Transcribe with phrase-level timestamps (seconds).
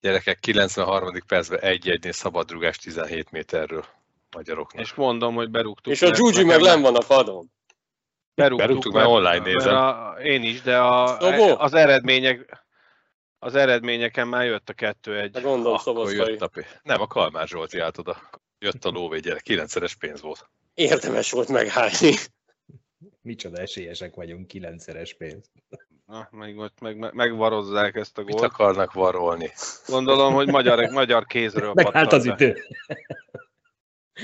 [0.00, 1.22] Gyerekek 93.
[1.26, 3.84] percben egy-egynél szabadrugás 17 méterről
[4.30, 4.82] magyaroknak.
[4.82, 5.92] És mondom, hogy berúgtuk.
[5.92, 7.50] És a Gyugyi meg nem van a padon.
[8.34, 9.74] Berúgtuk, Berúgtuk, mert online nézem.
[9.74, 11.58] A, én is, de a, Szobó?
[11.58, 12.66] az eredmények
[13.38, 15.30] az eredményeken már jött a kettő egy.
[15.30, 16.50] De gondolom Akkor jött a
[16.82, 18.30] Nem, a Kalmár Zsolti állt oda.
[18.58, 20.48] Jött a lóvé gyerek, 9-szeres pénz volt.
[20.74, 22.14] Érdemes volt meghányni.
[23.20, 25.50] Micsoda esélyesek vagyunk, kilencszeres pénz.
[26.08, 28.52] Na, meg, meg, meg, megvarozzák ezt a Mit gólt.
[28.52, 29.52] akarnak varolni?
[29.86, 32.64] Gondolom, hogy magyar, magyar kézről Megállt az idő.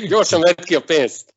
[0.09, 1.35] Gyorsan vedd ki a pénzt.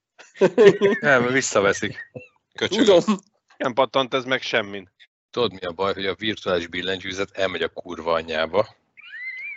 [0.99, 2.11] Nem, visszaveszik.
[2.55, 2.85] Köcsög.
[2.85, 3.19] Tudom.
[3.57, 4.91] Nem pattant ez meg semmin.
[5.31, 8.67] Tudod mi a baj, hogy a virtuális billentyűzet elmegy a kurva anyjába,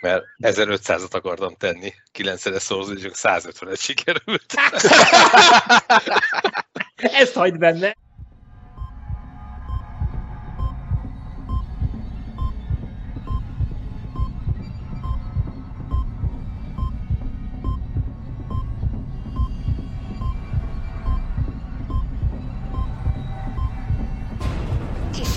[0.01, 4.53] mert 1500-at akartam tenni, 9-szeres szorozni, csak 150-et sikerült.
[6.95, 7.95] Ezt hagyd benne.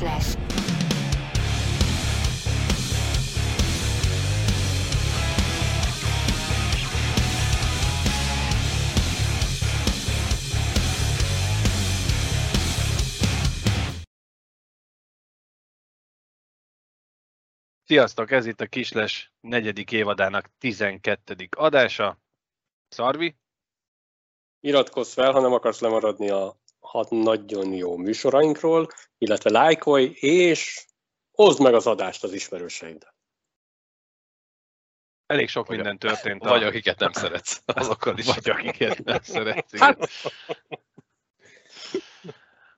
[0.05, 0.37] Kisles.
[17.87, 21.49] Sziasztok, ez itt a Kisles negyedik évadának 12.
[21.57, 22.19] adása.
[22.89, 23.37] Szarvi,
[24.61, 30.87] Iratkozz fel, ha nem akarsz lemaradni a hat nagyon jó műsorainkról, illetve lájkolj, és
[31.33, 33.13] oszd meg az adást az ismerőseiddel.
[35.27, 36.43] elég sok a- minden történt.
[36.43, 38.27] Vagy akiket nem szeretsz, azokkal is.
[38.35, 39.73] Vagy akiket nem szeretsz.
[39.73, 39.99] igen.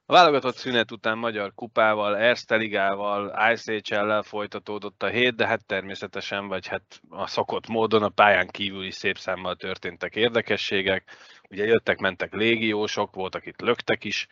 [0.09, 6.49] A válogatott szünet után magyar kupával, Erste ligával, ICHL-lel folytatódott a hét, de hát természetesen,
[6.49, 11.17] vagy hát a szokott módon a pályán kívül is szép számmal történtek érdekességek.
[11.51, 14.27] Ugye jöttek-mentek légiósok, voltak itt löktek is,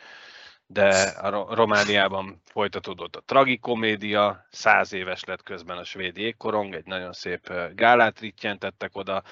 [0.67, 0.89] de
[1.21, 7.13] a Ro- Romániában folytatódott a tragikomédia, száz éves lett közben a svéd jégkorong, egy nagyon
[7.13, 9.23] szép gálát rittyentettek oda.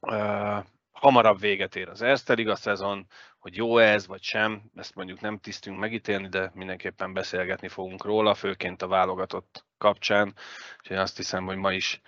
[0.00, 0.58] Ö,
[0.92, 3.06] Hamarabb véget ér az Erste Liga szezon,
[3.40, 8.34] hogy jó ez vagy sem, ezt mondjuk nem tisztünk megítélni, de mindenképpen beszélgetni fogunk róla,
[8.34, 10.34] főként a válogatott kapcsán.
[10.78, 12.00] Úgyhogy azt hiszem, hogy ma is,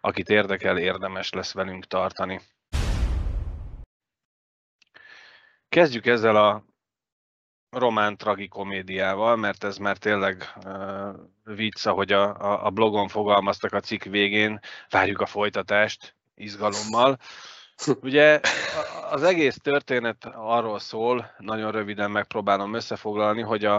[0.00, 2.40] akit érdekel, érdemes lesz velünk tartani.
[5.68, 6.64] Kezdjük ezzel a
[7.70, 11.14] román tragikomédiával, mert ez már tényleg uh,
[11.44, 17.18] vicc, ahogy a, a, a blogon fogalmaztak a cikk végén, várjuk a folytatást izgalommal.
[18.02, 18.40] Ugye
[19.10, 23.76] az egész történet arról szól, nagyon röviden megpróbálom összefoglalni, hogy a,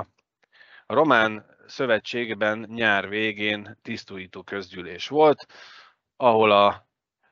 [0.86, 5.46] a román szövetségben nyár végén tisztújító közgyűlés volt,
[6.18, 6.89] ahol a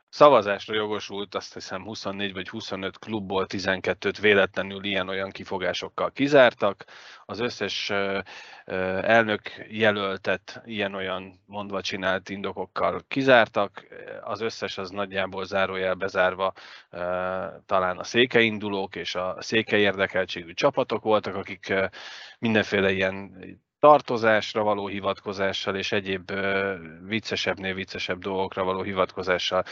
[0.10, 6.86] szavazásra jogosult azt hiszem 24 vagy 25 klubból 12-t véletlenül ilyen-olyan kifogásokkal kizártak.
[7.26, 7.90] Az összes
[9.02, 13.88] elnök jelöltet ilyen-olyan mondva csinált indokokkal kizártak.
[14.22, 16.54] Az összes az nagyjából zárójel bezárva
[17.66, 21.74] talán a székeindulók és a székely érdekeltségű csapatok voltak, akik
[22.40, 23.32] mindenféle ilyen
[23.80, 26.32] tartozásra való hivatkozással és egyéb
[27.08, 29.64] viccesebbnél viccesebb dolgokra való hivatkozással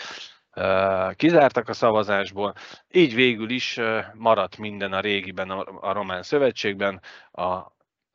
[1.16, 2.54] kizártak a szavazásból.
[2.92, 3.80] Így végül is
[4.14, 7.02] maradt minden a régiben, a, Román Szövetségben,
[7.32, 7.74] a,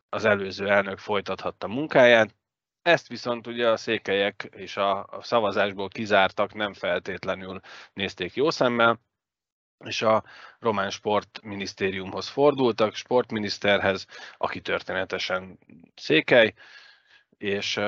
[0.09, 2.35] az előző elnök folytathatta munkáját.
[2.83, 7.61] Ezt viszont ugye a székelyek és a szavazásból kizártak nem feltétlenül
[7.93, 9.01] nézték jó szemmel,
[9.85, 10.25] és a
[10.59, 15.59] román sportminisztériumhoz fordultak, sportminiszterhez, aki történetesen
[15.95, 16.55] székely,
[17.39, 17.81] és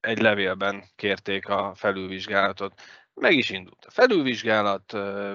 [0.00, 2.80] egy levélben kérték a felülvizsgálatot.
[3.14, 4.92] Meg is indult a felülvizsgálat,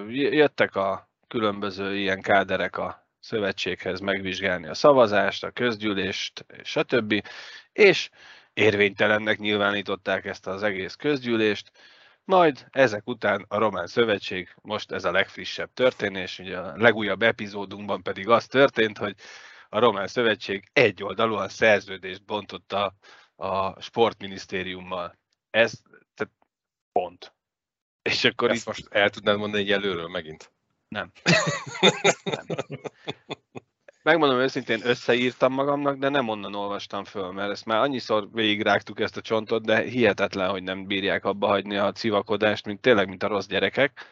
[0.09, 7.23] jöttek a különböző ilyen káderek a szövetséghez megvizsgálni a szavazást, a közgyűlést, stb.
[7.71, 8.09] És
[8.53, 11.71] érvénytelennek nyilvánították ezt az egész közgyűlést,
[12.29, 18.03] majd ezek után a Román Szövetség, most ez a legfrissebb történés, ugye a legújabb epizódunkban
[18.03, 19.15] pedig az történt, hogy
[19.69, 22.93] a Román Szövetség egyoldalúan szerződést bontott a,
[23.35, 25.17] a sportminisztériummal.
[25.49, 25.71] Ez
[26.13, 26.33] tehát
[26.91, 27.33] pont.
[28.01, 30.51] És akkor Ezt itt most el tudnád mondani egy előről megint?
[30.89, 31.11] nem.
[32.23, 32.45] nem.
[34.09, 39.17] Megmondom őszintén, összeírtam magamnak, de nem onnan olvastam föl, mert ezt már annyiszor végigrágtuk ezt
[39.17, 43.27] a csontot, de hihetetlen, hogy nem bírják abba hagyni a civakodást, mint tényleg, mint a
[43.27, 44.05] rossz gyerekek.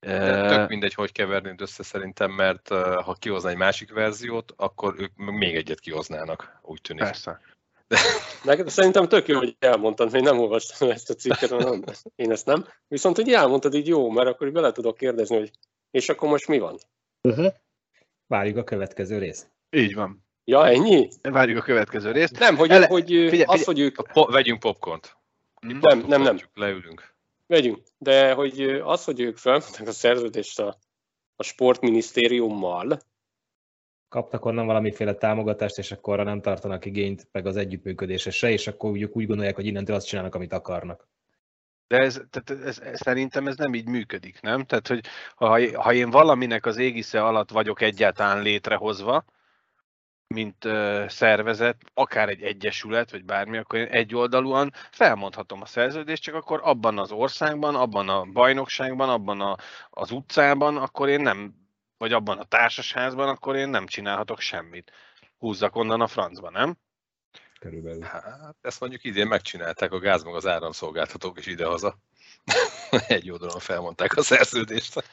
[0.00, 2.68] De tök mindegy, hogy kevernéd össze szerintem, mert
[3.04, 7.02] ha kihozna egy másik verziót, akkor ők még egyet kihoznának, úgy tűnik.
[7.02, 7.40] Persze.
[8.44, 11.84] Neked szerintem tök jó, hogy elmondtad, hogy nem olvastam ezt a cikket, nem,
[12.16, 12.66] én ezt nem.
[12.88, 15.50] Viszont, hogy elmondtad, így jó, mert akkor így bele tudok kérdezni, hogy
[15.90, 16.78] és akkor most mi van?
[17.28, 17.52] Uh-huh.
[18.26, 19.50] Várjuk a következő részt.
[19.70, 20.24] Így van.
[20.44, 21.08] Ja, ennyi?
[21.22, 22.38] Várjuk a következő részt.
[22.38, 24.12] Nem, hogy, Ele- hogy figyelj, az, hogy ők...
[24.12, 25.16] Po- vegyünk popcornt.
[25.60, 25.78] Mhm.
[25.80, 26.38] Nem, nem, nem.
[26.54, 27.14] Leülünk.
[27.46, 27.82] Vegyünk.
[27.98, 30.78] De hogy az, hogy ők felmondták a szerződést a,
[31.36, 32.98] a sportminisztériummal,
[34.14, 38.90] Kaptak onnan valamiféle támogatást, és akkor nem tartanak igényt, meg az együttműködésre se, és akkor
[38.90, 41.08] úgy, úgy gondolják, hogy innentől azt csinálnak, amit akarnak.
[41.86, 44.64] De ez, tehát ez, ez, szerintem ez nem így működik, nem?
[44.64, 49.24] Tehát, hogy ha, ha én valaminek az égisze alatt vagyok egyáltalán létrehozva,
[50.26, 56.34] mint ö, szervezet, akár egy egyesület, vagy bármi, akkor én egyoldalúan felmondhatom a szerződést, csak
[56.34, 59.56] akkor abban az országban, abban a bajnokságban, abban a,
[59.90, 61.54] az utcában, akkor én nem,
[61.98, 64.92] vagy abban a társasházban, akkor én nem csinálhatok semmit.
[65.38, 66.76] Húzzak onnan a francba, nem?
[67.64, 68.02] Körülbelül.
[68.02, 71.98] Hát, ezt mondjuk idén megcsinálták a gáz meg az áramszolgáltatók is idehaza.
[73.06, 75.04] Egy oldalon felmondták a szerződést.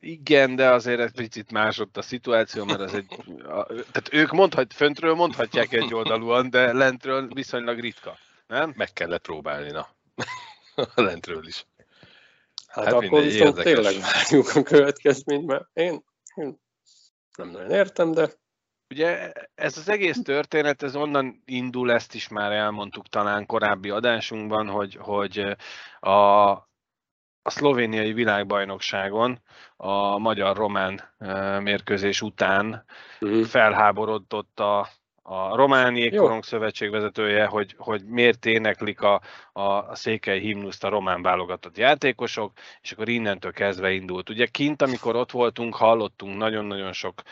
[0.00, 3.06] Igen, de azért egy picit más ott a szituáció, mert ez egy...
[3.42, 8.72] A, tehát ők mondhat, föntről mondhatják egy oldalúan, de lentről viszonylag ritka, nem?
[8.76, 9.88] Meg kellett próbálni, na.
[10.94, 11.66] Lentről is.
[12.66, 13.72] hát, Hát akkor viszont érdekes.
[13.72, 16.04] tényleg várjuk a következményt, mert én,
[16.34, 16.60] én
[17.36, 18.30] nem nagyon értem, de
[18.90, 24.68] Ugye ez az egész történet, ez onnan indul, ezt is már elmondtuk talán korábbi adásunkban,
[24.68, 25.56] hogy, hogy
[26.00, 26.10] a,
[27.42, 29.42] a szlovéniai világbajnokságon
[29.76, 31.00] a magyar-román
[31.62, 32.84] mérkőzés után
[33.20, 33.42] Mhm.
[33.42, 34.88] felháborodott a,
[35.22, 35.96] a Román.
[35.96, 39.20] Jégkorong Szövetség vezetője, hogy, hogy miért éneklik a,
[39.52, 44.30] a, a székely himnuszt a román válogatott játékosok, és akkor innentől kezdve indult.
[44.30, 47.22] Ugye kint, amikor ott voltunk, hallottunk nagyon-nagyon sok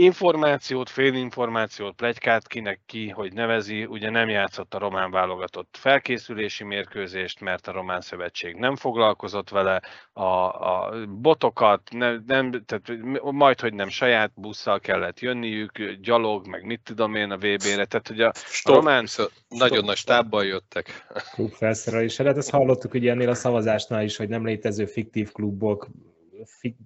[0.00, 7.40] információt, félinformációt, plegykát, kinek ki, hogy nevezi, ugye nem játszott a román válogatott felkészülési mérkőzést,
[7.40, 9.82] mert a román szövetség nem foglalkozott vele,
[10.12, 16.64] a, a botokat, nem, nem, tehát majd, hogy nem saját busszal kellett jönniük, gyalog, meg
[16.64, 18.74] mit tudom én a VB-re, tehát hogy a, a stop.
[18.74, 21.06] román Viszont nagyon nagy stábbal jöttek.
[21.32, 22.24] klub felszerelésre.
[22.24, 25.88] Hát ezt hallottuk ugye ennél a szavazásnál is, hogy nem létező fiktív klubok,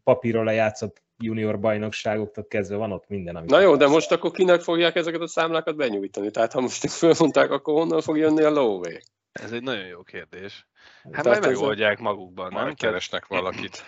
[0.04, 3.36] papíron lejátszott junior bajnokságoktól kezdve van ott minden.
[3.36, 6.30] amit Na jó, de most akkor kinek fogják ezeket a számlákat benyújtani?
[6.30, 9.00] Tehát ha most fölmondták, akkor honnan fog jönni a lóvé?
[9.34, 10.66] ez egy nagyon jó kérdés.
[11.02, 12.62] Hát Tehát majd megoldják magukban, nem?
[12.62, 13.84] Majd keresnek valakit.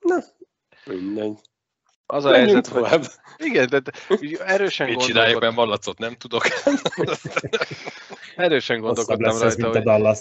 [0.86, 1.38] Mindegy.
[2.06, 3.04] az a helyzet, hogy tovább.
[3.36, 6.42] Igen, tehát úgy erősen Mit gondolkodtam, mert vallacot nem tudok.
[8.40, 10.18] erősen gondolkodtam lesz ez, rajta, a hogy, Dallas.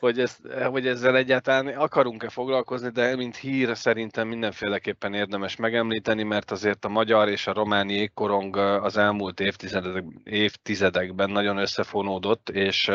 [0.00, 0.40] hogy, ezt,
[0.70, 6.88] hogy ezzel egyáltalán akarunk-e foglalkozni, de mint hír szerintem mindenféleképpen érdemes megemlíteni, mert azért a
[6.88, 12.90] magyar és a román jégkorong az elmúlt évtizedek, évtizedekben nagyon összefonódott, és,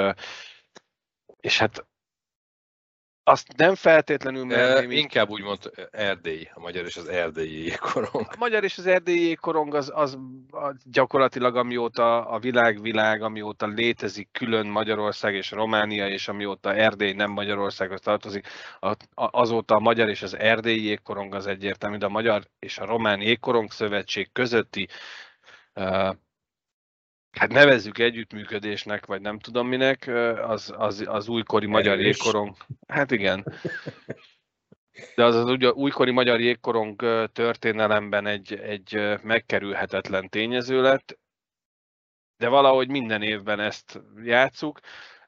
[1.39, 1.85] és hát
[3.23, 7.63] azt nem feltétlenül E, merném így inkább úgy mond Erdély, a magyar és az erdélyi
[7.63, 8.25] jégkorong.
[8.29, 10.18] A magyar és az erdélyi jégkorong az, az
[10.83, 18.01] gyakorlatilag amióta a világ-világ, amióta létezik külön Magyarország és Románia, és amióta Erdély nem Magyarországhoz
[18.01, 18.47] tartozik,
[19.15, 23.21] azóta a magyar és az erdélyi jégkorong az egyértelmű, de a magyar és a román
[23.21, 24.88] jégkorong szövetség közötti
[27.31, 30.07] hát nevezzük együttműködésnek, vagy nem tudom minek,
[30.48, 32.05] az, az, az újkori magyar Erős.
[32.05, 32.55] jégkorong.
[32.88, 33.53] Hát igen.
[35.15, 36.96] De az az ugye újkori magyar jégkorong
[37.32, 41.20] történelemben egy, egy megkerülhetetlen tényező lett,
[42.38, 44.79] de valahogy minden évben ezt játszuk.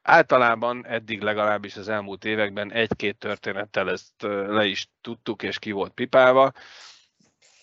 [0.01, 5.93] Általában eddig legalábbis az elmúlt években egy-két történettel ezt le is tudtuk, és ki volt
[5.93, 6.51] pipálva,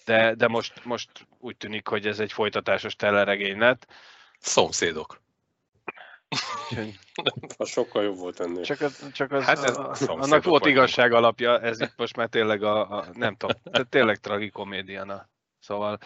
[0.05, 3.87] de, de most, most úgy tűnik, hogy ez egy folytatásos teleregény lett.
[4.41, 5.21] Szomszédok.
[7.59, 8.63] Az sokkal jobb volt ennél.
[8.63, 12.29] Csak az, csak az Hát ez a, annak volt igazság alapja, ez itt most már
[12.29, 15.05] tényleg a, a nem tudom, tehát tényleg tragikomédia.
[15.05, 15.29] na.
[15.59, 15.99] Szóval,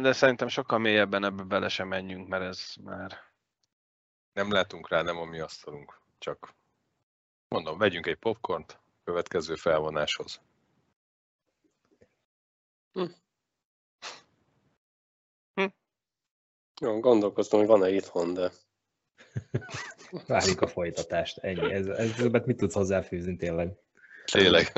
[0.00, 3.18] de szerintem sokkal mélyebben ebbe bele sem menjünk, mert ez már...
[4.32, 6.00] Nem látunk rá, nem a mi asztalunk.
[6.18, 6.54] Csak
[7.48, 10.40] mondom, vegyünk egy popcornt következő felvonáshoz.
[16.84, 18.50] Jó, gondolkoztam, hogy van-e itthon, de
[20.26, 21.38] Várjuk a folytatást.
[21.38, 21.72] Ennyi.
[21.72, 23.72] Ez, ez többet mit tudsz hozzáfűzni tényleg?
[24.24, 24.72] Tényleg.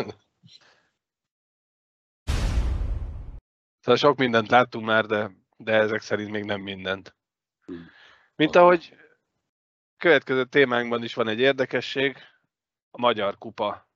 [3.80, 7.16] Szóval sok mindent láttunk már, de, de ezek szerint még nem mindent.
[8.36, 8.96] Mint ahogy
[9.96, 12.16] következő témánkban is van egy érdekesség,
[12.90, 13.88] a Magyar Kupa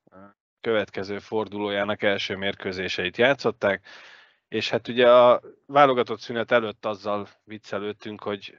[0.61, 3.87] következő fordulójának első mérkőzéseit játszották,
[4.51, 8.57] És hát ugye a válogatott szünet előtt azzal viccelődtünk, hogy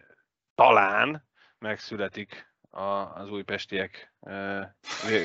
[0.55, 1.27] talán
[1.60, 2.81] megszületik a,
[3.19, 4.13] az újpestiek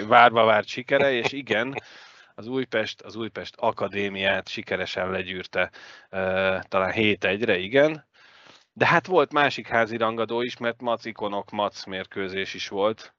[0.06, 1.75] várva várt sikere, és igen,
[2.35, 5.70] az Újpest, az Újpest Akadémiát sikeresen legyűrte
[6.61, 8.06] talán 7-1-re, igen,
[8.73, 13.14] de hát volt másik házi rangadó is, mert Mac ikonok Mac mérkőzés is volt,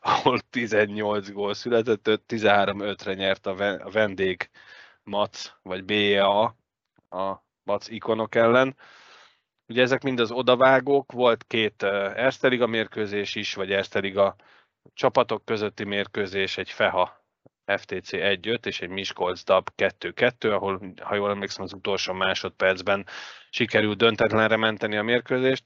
[0.00, 3.54] ahol 18 gól született, 13-5-re nyert a
[3.90, 4.50] vendég
[5.02, 6.56] Mac, vagy BEA
[7.10, 8.76] a Mac ikonok ellen.
[9.66, 14.34] Ugye ezek mind az odavágók, volt két Erste mérkőzés is, vagy Erste
[14.94, 17.18] csapatok közötti mérkőzés, egy FEHA
[17.76, 23.06] FTC 1-5 és egy Miskolc DAB 2-2, ahol, ha jól emlékszem, az utolsó másodpercben
[23.50, 25.64] sikerült döntetlenre menteni a mérkőzést.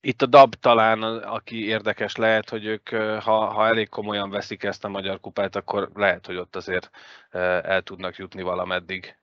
[0.00, 2.88] Itt a DAB talán, aki érdekes lehet, hogy ők,
[3.22, 6.90] ha, ha elég komolyan veszik ezt a magyar kupát, akkor lehet, hogy ott azért
[7.30, 9.16] el tudnak jutni valameddig.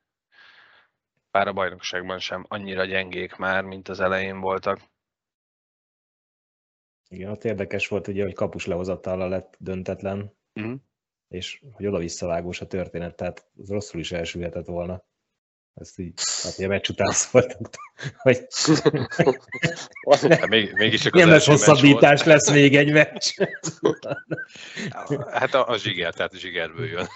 [1.32, 4.82] Bár a bajnokságban sem annyira gyengék már, mint az elején voltak.
[7.08, 10.80] Igen, ott érdekes volt ugye, hogy kapus lehozattal lett döntetlen, uh-huh.
[11.28, 15.04] és hogy oda-visszavágós a történet, tehát az rosszul is elsülhetett volna.
[15.74, 17.70] Ezt így, hát a meccs után szóltunk,
[18.24, 18.48] hogy
[20.30, 23.34] hát még, mégis csak nem lesz hosszabbítás, lesz még egy meccs.
[25.40, 27.08] hát a, a zsiger, tehát a zsigerből jön.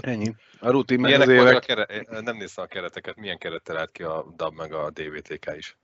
[0.00, 0.34] Ennyi.
[0.60, 1.56] A rutin meg az évek.
[1.56, 2.04] A kere...
[2.08, 5.78] Nem néztem a kereteket, milyen kerettel állt ki a DAB meg a DVTK is?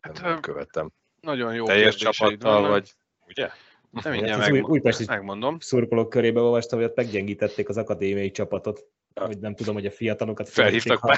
[0.00, 0.92] Hát, nem követtem.
[1.20, 2.92] Nagyon jó Teljes csapattal, vagy
[3.26, 3.50] ugye?
[3.90, 5.60] Nem mindjárt hát meg, új, megmondom.
[5.60, 8.86] Szurkolók körébe olvastam, hogy ott meggyengítették az akadémiai csapatot.
[9.14, 9.26] Ja.
[9.26, 11.16] Hogy nem tudom, hogy a fiatalokat felhívtak ha...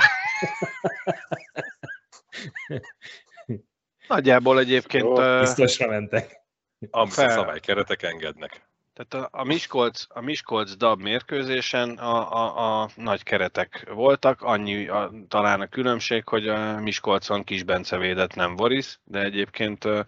[4.08, 5.04] Nagyjából egyébként...
[5.04, 6.40] Jó, biztosra mentek.
[6.90, 7.28] Amit fel...
[7.28, 8.67] a szabálykeretek engednek.
[8.98, 14.88] Tehát a, a, Miskolc, a Miskolc DAB mérkőzésen a, a, a nagy keretek voltak, annyi
[14.88, 20.06] a, talán a különbség, hogy a Miskolcon Kis Bence védett, nem Boris, de egyébként a,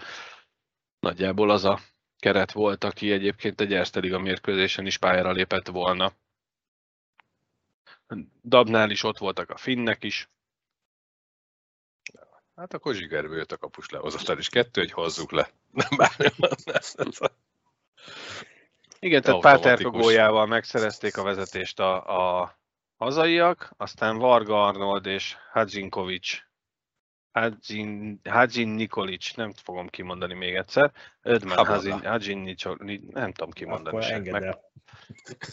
[1.00, 1.78] nagyjából az a
[2.18, 6.12] keret volt, aki egyébként egy Liga mérkőzésen is pályára lépett volna.
[8.44, 10.30] Dabnál is ott voltak a finnek is.
[12.56, 14.48] Hát akkor zsigerből jött a kapus lehozatal is.
[14.48, 15.50] Kettő, hogy hozzuk le.
[15.70, 16.26] Nem bármi.
[19.02, 22.54] Igen, tehát Páter góljával megszerezték a vezetést a, a
[22.96, 26.48] hazaiak, aztán Varga Arnold és Hadzinkovics
[27.32, 30.92] Hadzin, Hadzin Nikolic, nem fogom kimondani még egyszer.
[31.22, 33.96] Ödmen Hadzin, Hadzin Nikolic, nem tudom kimondani.
[33.96, 34.58] Akkor Meg,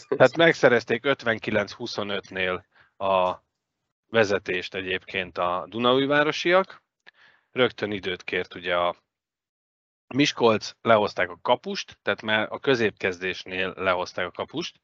[0.08, 2.62] tehát megszerezték 59-25-nél
[2.96, 3.34] a
[4.06, 6.82] vezetést egyébként a Dunaújvárosiak.
[7.50, 8.96] Rögtön időt kért ugye a
[10.14, 14.80] Miskolc, lehozták a kapust, tehát már a középkezdésnél lehozták a kapust,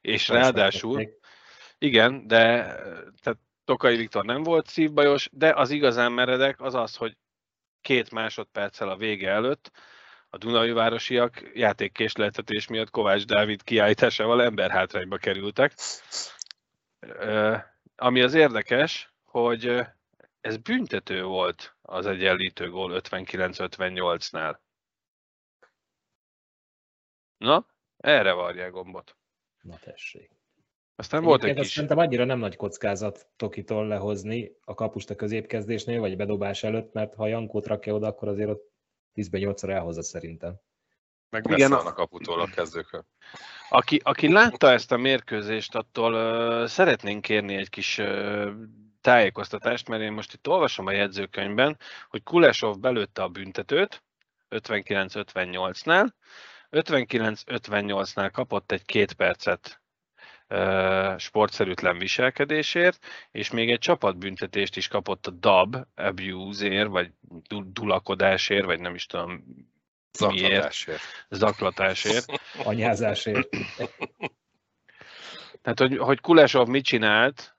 [0.00, 1.08] és ráadásul,
[1.78, 2.64] igen, de
[3.22, 7.16] tehát Tokai Viktor nem volt szívbajos, de az igazán meredek az az, hogy
[7.80, 9.70] két másodperccel a vége előtt
[10.28, 15.72] a Dunai városiak játékkésletetés miatt Kovács Dávid kiállításával emberhátrányba kerültek.
[17.96, 19.80] Ami az érdekes, hogy
[20.40, 24.56] ez büntető volt az egyenlítő gól 59-58-nál.
[27.36, 27.66] Na,
[27.96, 29.16] erre varják gombot.
[29.62, 30.30] Na tessék.
[30.96, 31.72] Aztán volt egy kis...
[31.72, 37.14] Szerintem annyira nem nagy kockázat Tokitól lehozni a kapust a középkezdésnél, vagy bedobás előtt, mert
[37.14, 38.72] ha Jankót rakja oda, akkor azért ott
[39.14, 40.60] 10-ben 8 elhozza szerintem.
[41.30, 43.06] Meg Igen, a kaputól a kezdőkön.
[43.68, 48.50] Aki, aki látta ezt a mérkőzést, attól uh, szeretnénk kérni egy kis uh,
[49.06, 54.02] tájékoztatást, mert én most itt olvasom a jegyzőkönyvben, hogy Kulesov belőtte a büntetőt
[54.50, 56.08] 59-58-nál,
[56.70, 59.80] 59-58-nál kapott egy két percet
[61.16, 67.10] sportszerűtlen viselkedésért, és még egy csapatbüntetést is kapott a DAB abuse-ért, vagy
[67.72, 69.44] dulakodásért, vagy nem is tudom
[70.12, 70.86] Zaklatásért.
[70.86, 71.26] Miért.
[71.28, 72.24] Zaklatásért.
[72.64, 73.48] Anyázásért.
[75.62, 77.55] Tehát, hogy, hogy Kulesov mit csinált,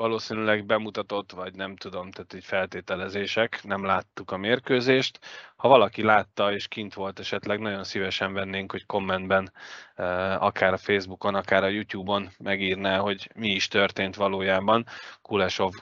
[0.00, 5.18] valószínűleg bemutatott, vagy nem tudom, tehát egy feltételezések, nem láttuk a mérkőzést.
[5.56, 9.52] Ha valaki látta és kint volt esetleg, nagyon szívesen vennénk, hogy kommentben,
[9.94, 14.86] eh, akár a Facebookon, akár a YouTube-on megírná, hogy mi is történt valójában
[15.22, 15.72] Kulesov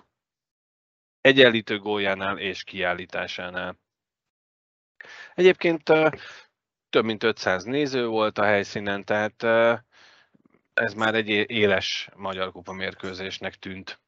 [1.20, 3.78] egyenlítő góljánál és kiállításánál.
[5.34, 6.10] Egyébként eh,
[6.90, 9.78] több mint 500 néző volt a helyszínen, tehát eh,
[10.74, 14.00] ez már egy éles magyar kupa mérkőzésnek tűnt.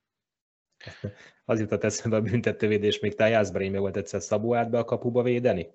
[1.45, 5.69] Az jutott eszembe a büntetővédés, még Tájászberénybe volt egyszer Szabó át be a kapuba védeni?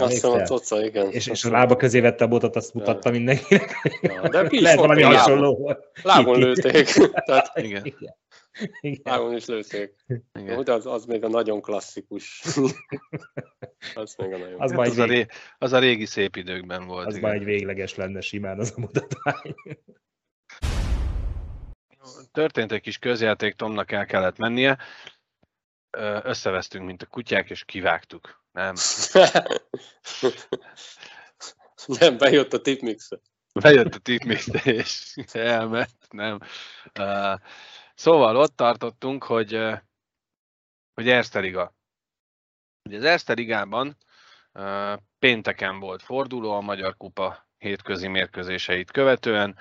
[0.00, 1.10] Azt hiszem a coca, igen.
[1.10, 3.98] És, és a lába közé vette a botot, azt mutatta mindenkinek.
[4.02, 5.18] Ja, de ki is Lehet valami lábon.
[5.18, 5.88] hasonló volt.
[6.02, 6.86] Lábon lőtték.
[7.26, 7.84] Tehát Igen.
[7.84, 8.16] Igen.
[8.80, 9.00] Igen.
[9.04, 9.94] lábon is lőtték.
[10.38, 10.58] Igen.
[10.58, 12.42] Úgy az, az még a nagyon klasszikus.
[13.94, 15.26] az még a nagyon Az Hát az, a ré,
[15.58, 17.06] az a régi szép időkben volt.
[17.06, 17.28] Az igen.
[17.28, 19.54] már egy végleges lenne simán az a mutatvány.
[22.32, 24.78] Történt egy kis közjáték, Tomnak el kellett mennie.
[26.22, 28.42] Összevesztünk, mint a kutyák, és kivágtuk.
[28.52, 28.74] Nem.
[31.86, 33.08] Nem, bejött a tipmix.
[33.60, 36.40] Bejött a tipmix, és elment, nem.
[36.98, 37.40] Uh,
[37.94, 39.78] szóval ott tartottunk, hogy, uh,
[40.94, 41.74] hogy Erste Liga.
[42.82, 43.96] Ugye az Erste Ligában
[44.52, 49.58] uh, pénteken volt forduló a Magyar Kupa hétközi mérkőzéseit követően,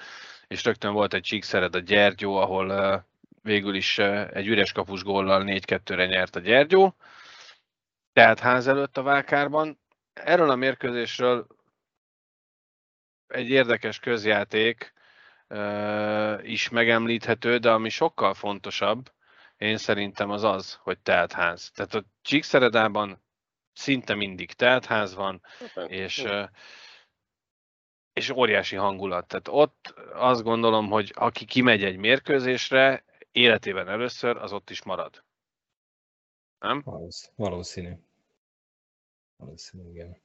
[0.53, 3.05] és rögtön volt egy csíkszered a Gyergyó, ahol
[3.41, 6.95] végül is egy üres kapus góllal 4-2-re nyert a Gyergyó,
[8.13, 9.79] tehát ház előtt a Vákárban.
[10.13, 11.48] Erről a mérkőzésről
[13.27, 14.93] egy érdekes közjáték
[16.41, 19.12] is megemlíthető, de ami sokkal fontosabb,
[19.57, 21.72] én szerintem az az, hogy teltház.
[21.74, 23.24] Tehát a Csíkszeredában
[23.74, 25.41] szinte mindig teltház van,
[25.88, 26.43] és, ö,
[28.13, 29.27] és óriási hangulat.
[29.27, 35.24] Tehát ott azt gondolom, hogy aki kimegy egy mérkőzésre, életében először, az ott is marad.
[36.60, 36.82] Nem?
[36.86, 37.91] Valósz- Valószínű.
[39.38, 40.22] Valószínű, igen.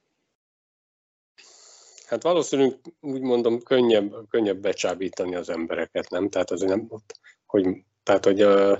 [2.07, 6.29] Hát valószínűleg úgy mondom, könnyebb, könnyebb becsábítani az embereket, nem?
[6.29, 6.89] Tehát azért nem,
[7.45, 8.77] hogy, tehát, hogy uh,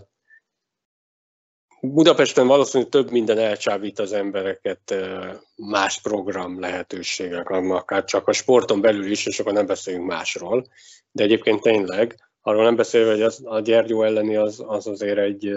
[1.82, 4.96] Budapesten valószínűleg több minden elcsábít az embereket
[5.56, 10.66] más program lehetőségek, akár csak a sporton belül is, és akkor nem beszélünk másról.
[11.12, 15.54] De egyébként tényleg, arról nem beszélve, hogy az, a Gyergyó elleni az, az, azért egy,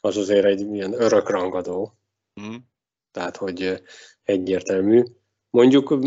[0.00, 1.98] az azért egy ilyen örökrangadó.
[2.40, 2.54] Mm.
[3.12, 3.82] Tehát, hogy
[4.22, 5.02] egyértelmű.
[5.50, 5.98] Mondjuk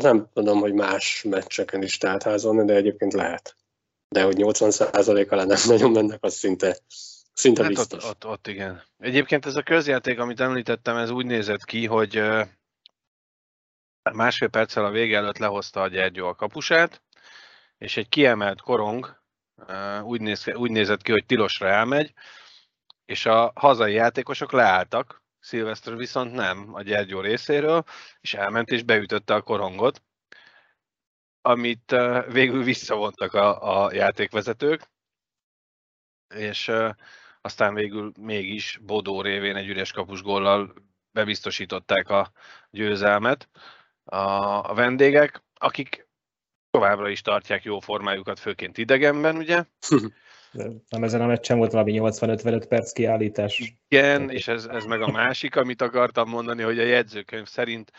[0.00, 3.56] nem tudom, hogy más meccseken is teltházon, de egyébként lehet.
[4.08, 6.78] De hogy 80%-a nem nagyon mennek, az szinte,
[7.34, 8.04] szinte Hát biztos.
[8.04, 8.82] ott, ott, ott igen.
[8.98, 12.22] Egyébként ez a közjáték, amit említettem, ez úgy nézett ki, hogy
[14.12, 17.02] másfél perccel a vége előtt lehozta a Gyergyó a kapusát,
[17.78, 19.22] és egy kiemelt korong
[20.02, 22.12] úgy, néz, úgy nézett ki, hogy tilosra elmegy,
[23.04, 27.84] és a hazai játékosok leálltak, Szilveszter viszont nem a Gyergyó részéről,
[28.20, 30.02] és elment és beütötte a korongot,
[31.40, 31.96] amit
[32.28, 34.90] végül visszavontak a, a játékvezetők,
[36.34, 36.72] és
[37.44, 40.74] aztán végül mégis Bodó révén egy üres kapus góllal
[41.12, 42.32] bebiztosították a
[42.70, 43.48] győzelmet
[44.04, 44.16] a,
[44.70, 46.08] a vendégek, akik
[46.70, 49.64] továbbra is tartják jó formájukat, főként idegenben, ugye?
[50.88, 53.74] Nem ezen a meccsen volt valami 80-55 perc kiállítás.
[53.88, 57.92] Igen, és ez, ez meg a másik, amit akartam mondani, hogy a jegyzőkönyv szerint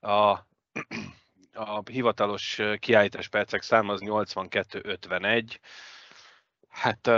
[0.00, 0.10] a,
[1.52, 5.56] a hivatalos kiállítás percek száma az 82-51.
[6.68, 7.10] Hát,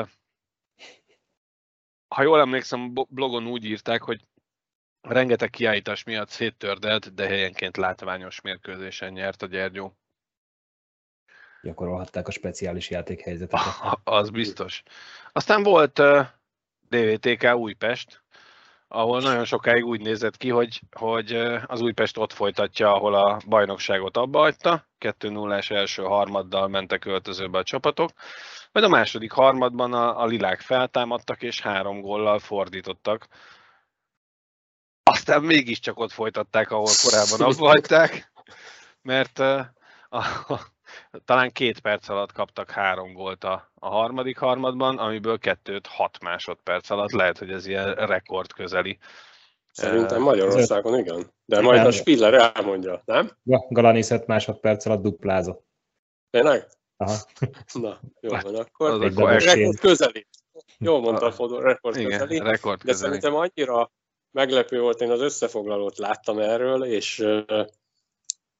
[2.14, 4.26] ha jól emlékszem, blogon úgy írták, hogy
[5.00, 9.96] rengeteg kiállítás miatt széttördelt, de helyenként látványos mérkőzésen nyert a Gyergyó.
[11.62, 13.74] Gyakorolhatták a speciális játékhelyzeteket.
[14.04, 14.82] Az biztos.
[15.32, 16.26] Aztán volt uh,
[16.88, 18.22] DVTK Újpest,
[18.92, 21.32] ahol nagyon sokáig úgy nézett ki, hogy, hogy
[21.66, 24.86] az Újpest ott folytatja, ahol a bajnokságot abba hagyta.
[25.00, 28.10] 2-0-es első harmaddal mentek öltözőbe a csapatok.
[28.72, 33.28] Majd a második harmadban a, a lilák feltámadtak, és három góllal fordítottak.
[35.02, 38.32] Aztán mégiscsak ott folytatták, ahol korábban abba hagyták,
[39.02, 39.60] mert uh,
[40.08, 40.24] a,
[41.24, 46.90] talán két perc alatt kaptak három gólt a, a harmadik harmadban, amiből kettőt hat másodperc
[46.90, 47.10] alatt.
[47.10, 48.98] Lehet, hogy ez ilyen rekord közeli.
[49.72, 51.32] Szerintem Magyarországon igen.
[51.44, 51.90] De majd a.
[51.90, 53.30] Spiller elmondja, nem?
[53.44, 55.64] Ja, Galanis 5 másodperc alatt duplázott.
[56.30, 56.66] Tényleg?
[56.96, 57.16] Aha.
[57.82, 60.26] Na, jó van, akkor az akkor rekord közeli.
[60.78, 62.38] Jól mondta a Fodor, rekord Igen, közeli.
[62.38, 63.20] rekord De közeli.
[63.20, 63.90] szerintem annyira
[64.30, 67.26] meglepő volt, én az összefoglalót láttam erről, és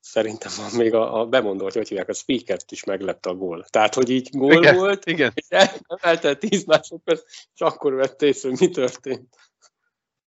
[0.01, 3.65] szerintem a- még a, a bemondott, hogy hívják, a speakert is meglepte a gól.
[3.71, 4.75] Tehát, hogy így gól Igen.
[4.75, 7.23] volt, Igen, és el- eltelt 10 másodperc,
[7.55, 9.37] és akkor vett észre, hogy mi történt.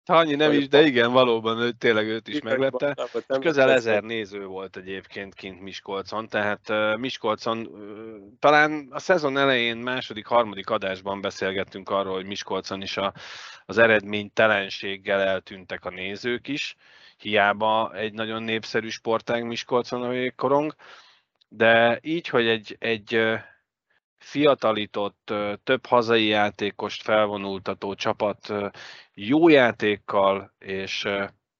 [0.05, 2.95] annyi nem is, de igen, valóban ő, tényleg őt is meglepte.
[3.27, 7.79] Nem Közel ezer néző volt egyébként kint Miskolcon, tehát uh, Miskolcon uh,
[8.39, 13.13] talán a szezon elején második, harmadik adásban beszélgettünk arról, hogy Miskolcon is a,
[13.65, 16.75] az eredménytelenséggel eltűntek a nézők is,
[17.23, 20.75] hiába egy nagyon népszerű sportág Miskolcon a végkorong,
[21.47, 23.19] de így, hogy egy, egy
[24.17, 25.33] fiatalított,
[25.63, 28.53] több hazai játékost felvonultató csapat
[29.13, 31.07] jó játékkal és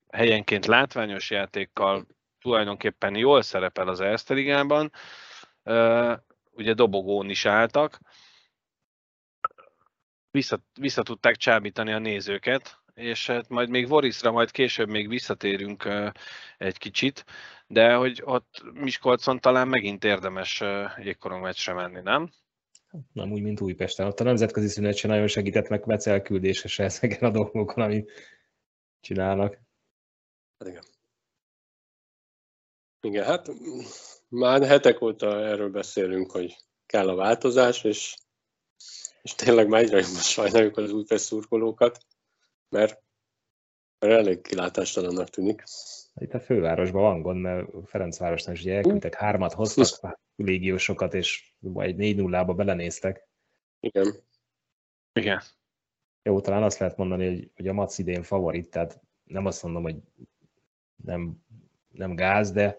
[0.10, 2.06] helyenként látványos játékkal
[2.41, 4.91] tulajdonképpen jól szerepel az Erste Ligában,
[6.52, 7.99] ugye dobogón is álltak,
[10.32, 15.90] vissza, vissza tudták csábítani a nézőket, és hát majd még Vorisra majd később még visszatérünk
[16.58, 17.26] egy kicsit,
[17.68, 20.64] de hogy ott Miskolcon talán megint érdemes
[20.98, 22.30] jégkorong meccsre menni, nem?
[23.14, 24.08] Nem úgy, mint Újpesten.
[24.08, 28.12] Ott a nemzetközi szünet se nagyon segített meg Metsz elküldése se ezeken a dolgokon, amit
[29.02, 29.60] csinálnak.
[30.60, 30.84] Hát igen.
[33.02, 33.52] Igen, hát
[34.28, 38.16] már hetek óta erről beszélünk, hogy kell a változás, és,
[39.22, 41.98] és tényleg már egyre jobban sajnáljuk az Újpest szurkolókat,
[42.74, 43.02] mert,
[44.00, 45.64] mert elég kilátástalannak tűnik.
[46.16, 51.96] Itt a fővárosban van gond, mert Ferencvárosnak is ugye elküldtek hármat, hoztak légiósokat, és egy
[51.96, 53.28] 4 0 ba belenéztek.
[53.80, 54.14] Igen.
[55.14, 55.42] Igen.
[56.24, 59.84] Jó, talán azt lehet mondani, hogy, hogy a Mac idén favorit, tehát nem azt mondom,
[59.84, 59.96] hogy
[60.96, 61.44] nem,
[61.92, 62.78] nem gáz, de,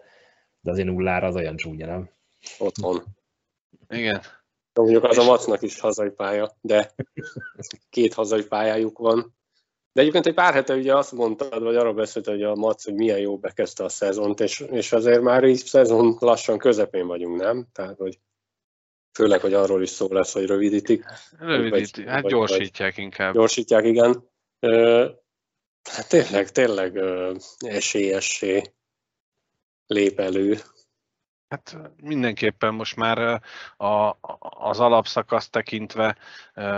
[0.59, 2.09] de azért nullára az olyan csúnya, nem?
[2.59, 3.03] Otthon.
[3.89, 4.21] Igen.
[4.73, 6.93] Mondjuk az a Macnak is hazai pálya, de
[7.89, 9.35] két hazai pályájuk van.
[9.95, 12.93] De egyébként egy pár hete ugye azt mondtad, vagy arra beszélt, hogy a Mac, hogy
[12.93, 17.67] milyen jó bekezdte a szezont, és, és azért már így szezon lassan közepén vagyunk, nem?
[17.71, 18.19] Tehát, hogy
[19.13, 21.05] főleg, hogy arról is szó lesz, hogy rövidítik.
[21.39, 23.33] Rövidítik, hát vagy, gyorsítják inkább.
[23.33, 24.29] Gyorsítják, igen.
[25.83, 27.01] Hát tényleg, tényleg
[27.57, 28.73] esélyessé
[29.87, 30.59] lép elő
[31.49, 33.41] Hát mindenképpen most már
[33.77, 36.17] a, az alapszakasz tekintve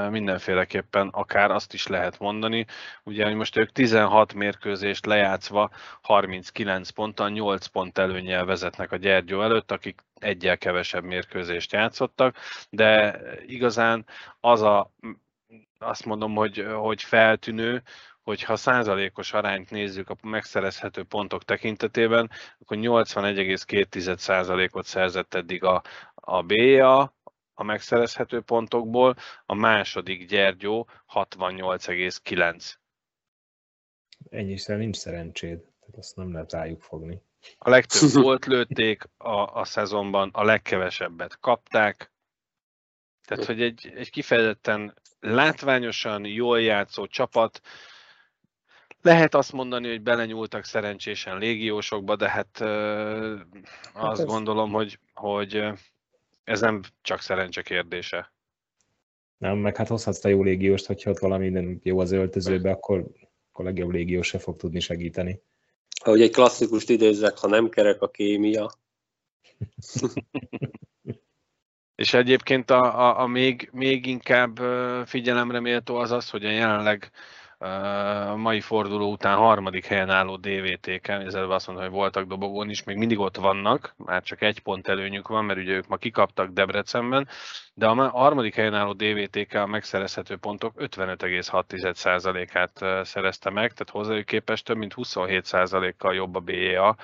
[0.10, 2.66] mindenféleképpen akár azt is lehet mondani.
[3.04, 5.70] Ugye, hogy most ők 16 mérkőzést lejátszva
[6.02, 12.36] 39 ponttal, 8 pont előnyel vezetnek a Gyergyó előtt, akik egyel kevesebb mérkőzést játszottak,
[12.70, 14.06] de igazán
[14.40, 14.92] az a
[15.80, 17.84] azt mondom, hogy, hogy feltűnő,
[18.28, 25.84] hogyha százalékos arányt nézzük a megszerezhető pontok tekintetében, akkor 81,2 százalékot szerzett eddig a,
[26.16, 27.02] a BA,
[27.54, 32.74] a megszerezhető pontokból, a második Gyergyó 68,9.
[34.30, 37.22] Ennyiszer nincs szerencséd, tehát azt nem lehet rájuk fogni.
[37.58, 42.12] A legtöbb volt lőtték a, a szezonban, a legkevesebbet kapták,
[43.26, 47.62] tehát hogy egy, egy kifejezetten látványosan jól játszó csapat,
[49.02, 54.26] lehet azt mondani, hogy belenyúltak szerencsésen légiósokba, de hát, hát azt ez...
[54.26, 55.64] gondolom, hogy, hogy
[56.44, 58.32] ez nem csak szerencse kérdése.
[59.38, 63.06] Nem, meg hát hozhatsz a jó légióst, hogyha ott valami nem jó az öltözőbe, akkor,
[63.52, 65.42] akkor a legjobb légiós se fog tudni segíteni.
[66.04, 68.72] Ahogy egy klasszikust idézzek, ha nem kerek a kémia.
[71.96, 74.58] És egyébként a, a, a még, még inkább
[75.06, 77.12] figyelemre méltó az az, hogy a jelenleg
[78.36, 82.98] mai forduló után harmadik helyen álló DVT-ken, ezzel azt mondom, hogy voltak dobogón is, még
[82.98, 87.28] mindig ott vannak, már csak egy pont előnyük van, mert ugye ők ma kikaptak Debrecenben,
[87.74, 94.66] de a harmadik helyen álló DVTK a megszerezhető pontok 55,6%-át szerezte meg, tehát hozzájuk képest
[94.66, 96.98] több mint 27%-kal jobb a BEA,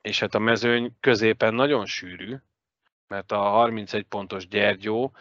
[0.00, 2.36] és hát a mezőny középen nagyon sűrű,
[3.06, 5.12] mert a 31 pontos Gyergyó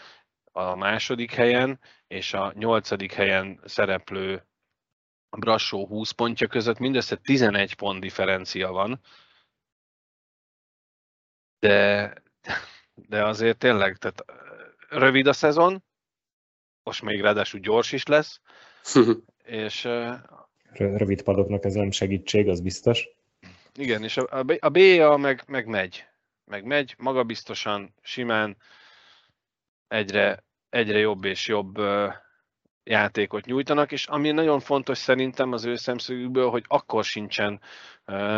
[0.51, 1.79] a második helyen,
[2.11, 4.45] és a nyolcadik helyen szereplő
[5.37, 8.99] Brassó 20 pontja között mindössze 11 pont differencia van.
[11.59, 12.13] De,
[12.93, 14.25] de azért tényleg, tehát
[14.89, 15.83] rövid a szezon,
[16.83, 18.41] most még ráadásul gyors is lesz,
[19.43, 19.83] és...
[20.73, 23.07] Rövid padoknak ez nem segítség, az biztos.
[23.73, 26.05] Igen, és a, a BA meg, meg megy.
[26.45, 28.57] Meg megy, magabiztosan, simán,
[29.87, 31.77] egyre, egyre jobb és jobb
[32.83, 37.61] játékot nyújtanak, és ami nagyon fontos szerintem az ő szemszögükből, hogy akkor sincsen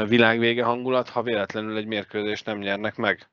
[0.08, 3.30] világvége hangulat, ha véletlenül egy mérkőzést nem nyernek meg.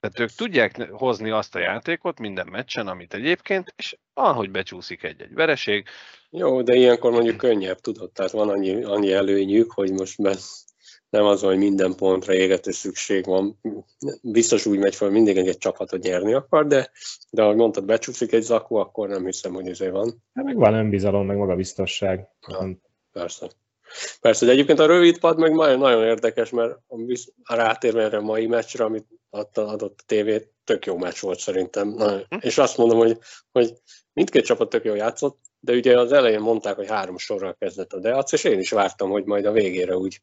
[0.00, 5.34] Tehát ők tudják hozni azt a játékot minden meccsen, amit egyébként, és ahogy becsúszik egy-egy
[5.34, 5.86] vereség.
[6.30, 10.18] Jó, de ilyenkor mondjuk könnyebb, tudod, tehát van annyi, annyi előnyük, hogy most
[11.10, 13.60] nem az, hogy minden pontra égető szükség van.
[14.22, 16.90] Biztos úgy megy fel, mindig egy csapatot nyerni akar, de,
[17.30, 20.22] de ahogy mondtad, becsúszik egy zakó, akkor nem hiszem, hogy ezért van.
[20.34, 22.28] Hát meg van önbizalom, meg magabiztosság.
[22.48, 22.68] Ja,
[23.12, 23.50] persze.
[24.20, 26.78] Persze, de egyébként a rövid pad meg nagyon érdekes, mert
[27.42, 31.88] a rátérve erre a mai meccsre, amit adott a tévé, tök jó meccs volt szerintem.
[31.88, 32.22] Na, hm?
[32.40, 33.18] és azt mondom, hogy,
[33.52, 33.72] hogy
[34.12, 38.00] mindkét csapat tök jó játszott, de ugye az elején mondták, hogy három sorral kezdett a
[38.00, 40.22] Deac, és én is vártam, hogy majd a végére úgy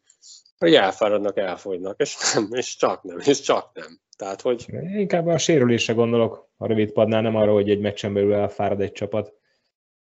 [0.57, 3.99] hogy elfáradnak, elfogynak, és nem, és csak nem, és csak nem.
[4.17, 4.65] Tehát, hogy...
[4.81, 8.91] Inkább a sérülésre gondolok a rövid padnál, nem arra, hogy egy meccsen belül elfárad egy
[8.91, 9.33] csapat.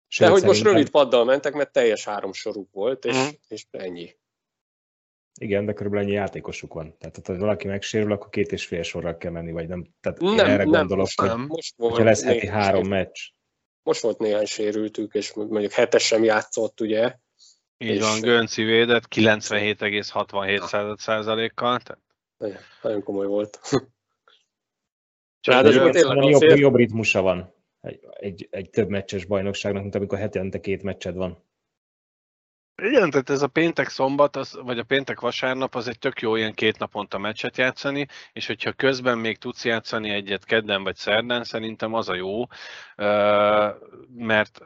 [0.08, 3.28] Sőt, De hogy most rövid paddal mentek, mert teljes három soruk volt, és, mm.
[3.48, 4.16] és ennyi.
[5.40, 6.96] Igen, de körülbelül ennyi játékosuk van.
[6.98, 9.86] Tehát, ha valaki megsérül, akkor két és fél sorral kell menni, vagy nem.
[10.00, 11.46] Tehát nem, én erre nem, gondolok, most hogy nem.
[11.46, 13.18] Most volt hogyha lesz heti három meccs.
[13.82, 17.16] Most volt néhány sérültük, és mondjuk hetes sem játszott, ugye?
[17.84, 21.80] Így van, Gönci védett 97,67%-kal.
[21.80, 22.02] Tehát...
[22.82, 23.60] Nagyon komoly volt.
[25.42, 30.60] Ráadásul tényleg jobb, jobb ritmusa van egy, egy, egy több meccses bajnokságnak, mint amikor hetente
[30.60, 31.42] két meccsed van.
[32.82, 36.78] Igen, tehát ez a péntek-szombat, az, vagy a péntek-vasárnap, az egy tök jó ilyen két
[36.78, 42.08] naponta meccset játszani, és hogyha közben még tudsz játszani egyet kedden vagy szerdán, szerintem az
[42.08, 42.46] a jó,
[44.14, 44.60] mert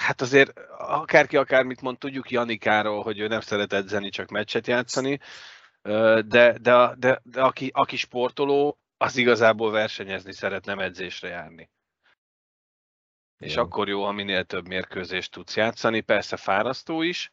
[0.00, 5.20] hát azért akárki akármit mond, tudjuk Janikáról, hogy ő nem szeret edzeni, csak meccset játszani,
[5.82, 6.22] de,
[6.60, 11.70] de, de, de aki, aki sportoló, az igazából versenyezni szeret, nem edzésre járni.
[13.38, 17.30] És akkor jó, ha minél több mérkőzést tudsz játszani, persze fárasztó is.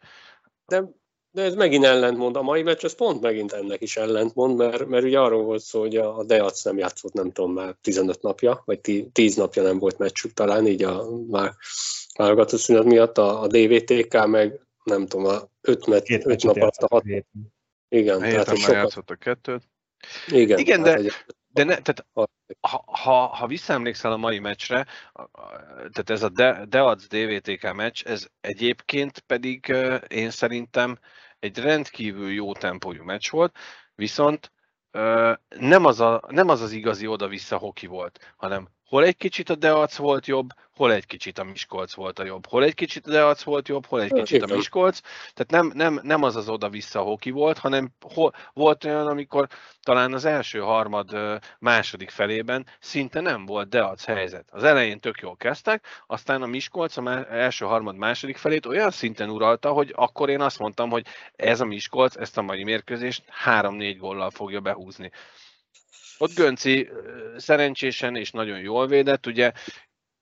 [0.65, 0.83] De,
[1.31, 2.35] de ez megint ellentmond.
[2.35, 5.79] A mai meccs az pont megint ennek is ellentmond, mert, mert ugye arról volt szó,
[5.79, 9.97] hogy a Deac nem játszott, nem tudom, már 15 napja, vagy 10 napja nem volt
[9.97, 11.53] meccsük talán, így a már
[12.17, 16.75] válogatott szünet miatt, a, a DVTK meg nem tudom, a 5, met, 5 nap alatt
[16.75, 17.03] a 6.
[17.89, 18.75] Igen, tehát már sokat...
[18.75, 19.63] játszottak kettőt.
[20.27, 21.01] Igen, Igen de,
[21.47, 22.05] de ne, tehát
[22.59, 24.87] ha, ha, ha visszaemlékszel a mai meccsre,
[25.91, 26.29] tehát ez a
[26.65, 29.75] Deac DVTK meccs, ez egyébként pedig
[30.07, 30.99] én szerintem
[31.41, 33.57] egy rendkívül jó tempójú meccs volt,
[33.95, 34.51] viszont
[35.49, 39.55] nem az, a, nem az az igazi oda-vissza hoki volt, hanem hol egy kicsit a
[39.55, 43.09] Deac volt jobb, hol egy kicsit a Miskolc volt a jobb, hol egy kicsit a
[43.09, 44.99] Deac volt jobb, hol egy kicsit a Miskolc.
[45.33, 49.47] Tehát nem, nem, nem az az oda-vissza hoki volt, hanem hol, volt olyan, amikor
[49.83, 51.17] talán az első harmad
[51.59, 54.45] második felében szinte nem volt Deac helyzet.
[54.49, 59.29] Az elején tök jól kezdtek, aztán a Miskolc a első harmad második felét olyan szinten
[59.29, 63.95] uralta, hogy akkor én azt mondtam, hogy ez a Miskolc ezt a mai mérkőzést 3-4
[63.99, 65.11] góllal fogja behúzni.
[66.21, 66.89] Ott Gönci
[67.37, 69.51] szerencsésen és nagyon jól védett, ugye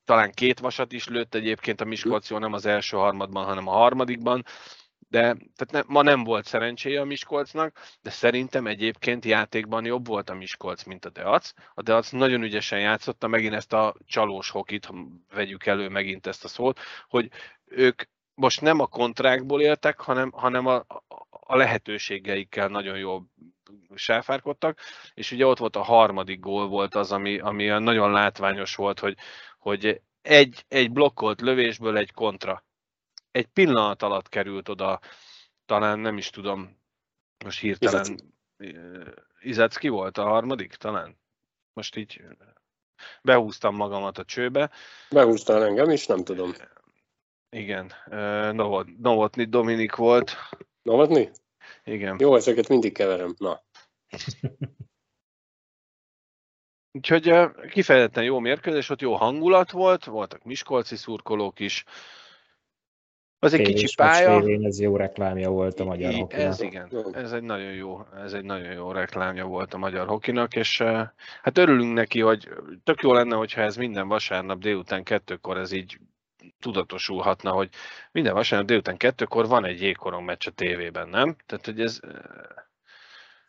[0.06, 4.46] talán két vasat is lőtt egyébként a Miskolció, nem az első harmadban, hanem a harmadikban,
[5.10, 10.30] de tehát ne, ma nem volt szerencséje a Miskolcnak, de szerintem egyébként játékban jobb volt
[10.30, 11.52] a Miskolc, mint a Deac.
[11.74, 14.90] A Deac nagyon ügyesen játszotta megint ezt a csalós hokit,
[15.34, 17.30] vegyük elő megint ezt a szót, hogy
[17.66, 18.02] ők
[18.40, 20.86] most nem a kontrákból éltek, hanem, hanem a,
[21.30, 23.26] a lehetőségeikkel nagyon jól
[23.96, 24.80] sáfárkodtak,
[25.14, 29.18] és ugye ott volt a harmadik gól volt az, ami, ami nagyon látványos volt, hogy,
[29.58, 32.64] hogy egy, egy blokkolt lövésből egy kontra.
[33.32, 35.00] Egy pillanat alatt került oda,
[35.66, 36.78] talán nem is tudom,
[37.46, 38.20] most hirtelen
[39.40, 41.18] Izacki volt a harmadik, talán?
[41.74, 42.22] Most így
[43.22, 44.72] behúztam magamat a csőbe.
[45.10, 46.54] Behúztál engem is, nem tudom.
[47.50, 47.92] Igen,
[48.98, 50.36] Novotny Dominik volt.
[50.82, 51.24] Novotny?
[51.84, 52.16] Igen.
[52.20, 53.34] Jó, ezeket mindig keverem.
[53.38, 53.64] Na.
[56.92, 57.34] Úgyhogy
[57.70, 61.86] kifejezetten jó mérkőzés, ott jó hangulat volt, voltak miskolci szurkolók is.
[63.42, 64.64] Az egy kicsi pálya.
[64.64, 66.46] Ez jó reklámja volt a magyar hokinak.
[66.46, 70.56] Ez igen, ez egy nagyon jó, ez egy nagyon jó reklámja volt a magyar hokinak,
[70.56, 70.78] és
[71.42, 72.50] hát örülünk neki, hogy
[72.84, 76.00] tök jó lenne, hogyha ez minden vasárnap délután kettőkor ez így
[76.60, 77.70] tudatosulhatna, hogy
[78.12, 81.36] minden vasárnap délután kettőkor van egy jégkorong meccs a tévében, nem?
[81.46, 82.00] Tehát, hogy ez...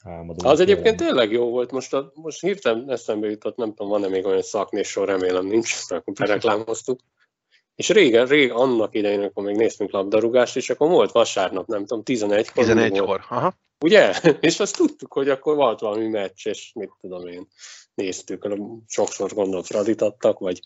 [0.03, 4.09] Álmodom, az egyébként tényleg jó volt, most, a, most hirtelen eszembe jutott, nem tudom, van-e
[4.09, 7.01] még olyan szaknésor, remélem nincs, akkor bereklámoztuk.
[7.81, 12.03] És régen, rég annak idején, akkor még néztünk labdarúgást, és akkor volt vasárnap, nem tudom,
[12.05, 12.65] 11-kor.
[12.65, 13.59] 11-kor, aha.
[13.85, 14.15] Ugye?
[14.41, 17.49] És azt tudtuk, hogy akkor volt valami meccs, és mit tudom én,
[17.95, 20.61] néztük, sokszor gondolom Fradit adtak, vagy,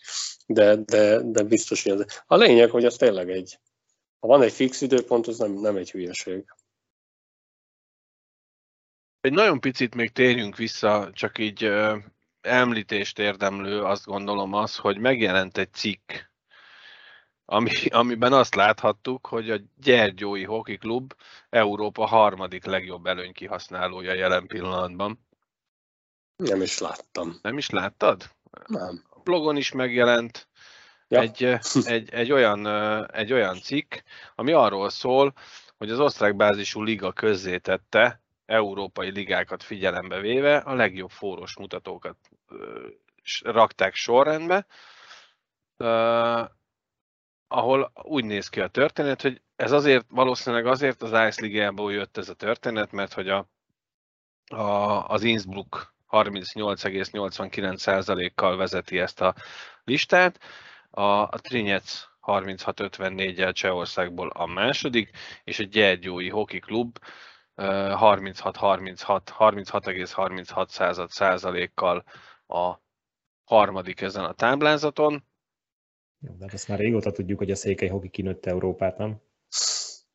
[0.47, 2.05] de, de, de biztos, hogy ez.
[2.25, 3.59] A lényeg, hogy az tényleg egy,
[4.19, 6.45] ha van egy fix időpont, az nem, nem egy hülyeség.
[9.21, 11.71] Egy nagyon picit még térjünk vissza, csak így
[12.41, 16.11] említést érdemlő, azt gondolom az, hogy megjelent egy cikk
[17.45, 21.13] ami, amiben azt láthattuk, hogy a Gyergyói Hockey Klub
[21.49, 25.25] Európa harmadik legjobb előnykihasználója jelen pillanatban.
[26.35, 27.35] Nem is láttam.
[27.41, 28.29] Nem is láttad?
[28.65, 29.03] Nem.
[29.09, 30.47] A blogon is megjelent
[31.07, 31.19] ja.
[31.19, 31.43] egy,
[31.85, 32.67] egy, egy, olyan,
[33.07, 33.95] egy olyan cikk,
[34.35, 35.33] ami arról szól,
[35.77, 42.17] hogy az osztrák bázisú liga közzétette, európai ligákat figyelembe véve a legjobb forrós mutatókat
[43.43, 44.65] rakták sorrendbe,
[47.47, 52.17] ahol úgy néz ki a történet, hogy ez azért, valószínűleg azért az Ice Ligából jött
[52.17, 53.47] ez a történet, mert hogy a,
[54.47, 59.35] a, az Innsbruck 38,89%-kal vezeti ezt a
[59.83, 60.39] listát,
[60.89, 65.09] a, a Trinec 36-54-jel Csehországból a második,
[65.43, 66.97] és a Gyergyói Hoki Klub
[67.57, 72.03] 36-36, 36,36 század százalékkal
[72.47, 72.73] a
[73.43, 75.23] harmadik ezen a táblázaton.
[76.19, 79.21] Jó, de hát azt már régóta tudjuk, hogy a székely hoki kinőtte Európát, nem?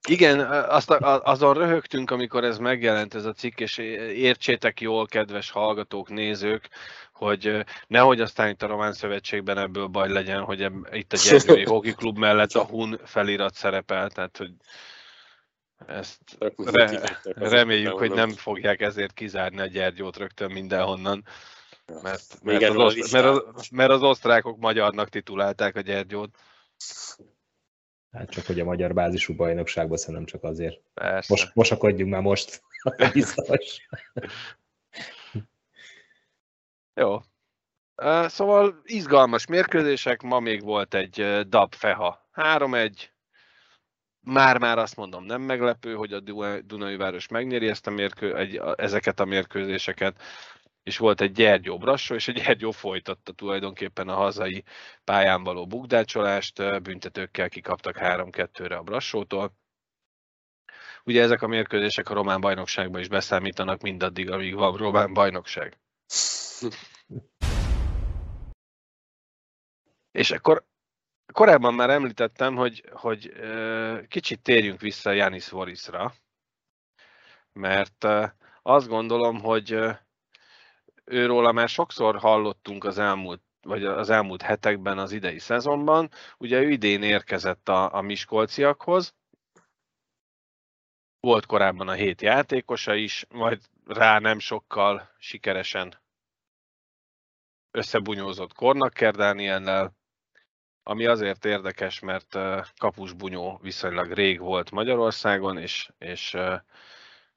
[0.08, 6.08] Igen, azt, azon röhögtünk, amikor ez megjelent ez a cikk, és értsétek jól, kedves hallgatók,
[6.08, 6.68] nézők,
[7.12, 10.60] hogy nehogy aztán itt a Román Szövetségben ebből baj legyen, hogy
[10.92, 14.52] itt a Gyergyói Hoki Klub mellett a Hun felirat szerepel, tehát hogy
[15.86, 16.20] ezt
[16.56, 17.00] re,
[17.34, 21.24] reméljük, hogy nem fogják ezért kizárni a Gyergyót rögtön mindenhonnan.
[22.02, 26.36] Mert, mert, az, oszt, mert, az, mert az osztrákok magyarnak titulálták a Gyergyót.
[28.12, 30.80] Hát csak, hogy a magyar bázisú bajnokságban szerintem csak azért.
[30.94, 31.26] Persze.
[31.28, 32.62] Most, mosakodjunk már most.
[33.12, 33.88] Biztos.
[36.94, 37.18] Jó.
[38.26, 42.92] Szóval izgalmas mérkőzések, ma még volt egy DAB Feha 3-1.
[44.20, 46.20] Már-már azt mondom, nem meglepő, hogy a
[46.60, 50.22] Dunai Város megnyeri ezt a mérkő, egy, ezeket a mérkőzéseket
[50.82, 54.64] és volt egy Gyergyó Brassó, és a Gyergyó folytatta tulajdonképpen a hazai
[55.04, 59.52] pályán való bukdácsolást, büntetőkkel kikaptak 3-2-re a Brassótól.
[61.04, 65.78] Ugye ezek a mérkőzések a román bajnokságban is beszámítanak mindaddig, amíg van román bajnokság.
[70.10, 70.64] és akkor
[71.32, 73.32] korábban már említettem, hogy, hogy
[74.08, 76.14] kicsit térjünk vissza Janis Vorisra,
[77.52, 78.06] mert
[78.62, 79.78] azt gondolom, hogy
[81.10, 86.10] őróla már sokszor hallottunk az elmúlt vagy az elmúlt hetekben az idei szezonban.
[86.38, 89.14] Ugye ő idén érkezett a, a Miskolciakhoz,
[91.20, 95.94] volt korábban a hét játékosa is, majd rá nem sokkal sikeresen
[97.70, 99.96] összebunyózott Kornakker Dániellel,
[100.82, 102.38] ami azért érdekes, mert
[102.76, 106.36] Kapus Bunyó viszonylag rég volt Magyarországon, és, és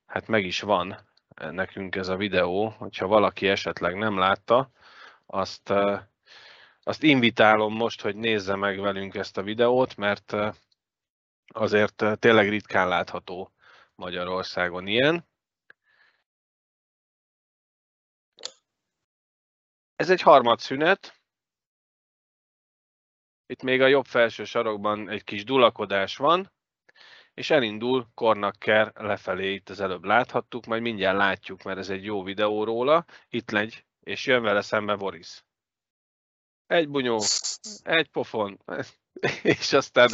[0.06, 4.70] hát meg is van nekünk ez a videó, hogyha valaki esetleg nem látta,
[5.26, 5.74] azt,
[6.84, 10.36] azt invitálom most, hogy nézze meg velünk ezt a videót, mert
[11.48, 13.52] azért tényleg ritkán látható
[13.96, 15.28] Magyarországon ilyen.
[19.96, 21.22] Ez egy harmadszünet.
[23.46, 26.52] Itt még a jobb felső sarokban egy kis dulakodás van,
[27.34, 32.24] és elindul Kornakker lefelé, itt az előbb láthattuk, majd mindjárt látjuk, mert ez egy jó
[32.24, 35.44] videó róla, itt legy, és jön vele szembe Boris.
[36.68, 37.22] Egy bunyó,
[37.84, 38.60] egy pofon,
[39.44, 40.10] és aztán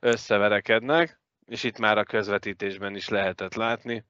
[0.00, 4.04] összeverekednek, és itt már a közvetítésben is lehetett látni.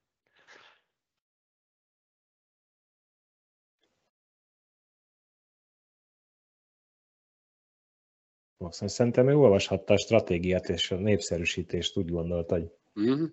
[8.69, 13.25] Szerintem ő olvashatta a stratégiát és a népszerűsítést úgy gondolta, hogy mm-hmm.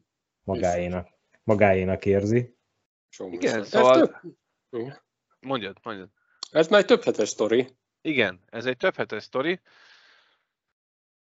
[0.43, 1.09] magáénak,
[1.43, 2.57] magáénak érzi.
[3.31, 4.23] Igen, szóval...
[5.41, 6.09] Mondjad, mondjad.
[6.51, 7.77] Ez már egy több hetes sztori.
[8.01, 9.61] Igen, ez egy több hetes sztori.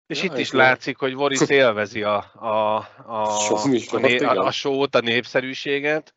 [0.06, 3.52] És ja, itt is látszik, hogy Boris élvezi a, a, a,
[3.90, 6.14] a, né, a, a sót, a népszerűséget,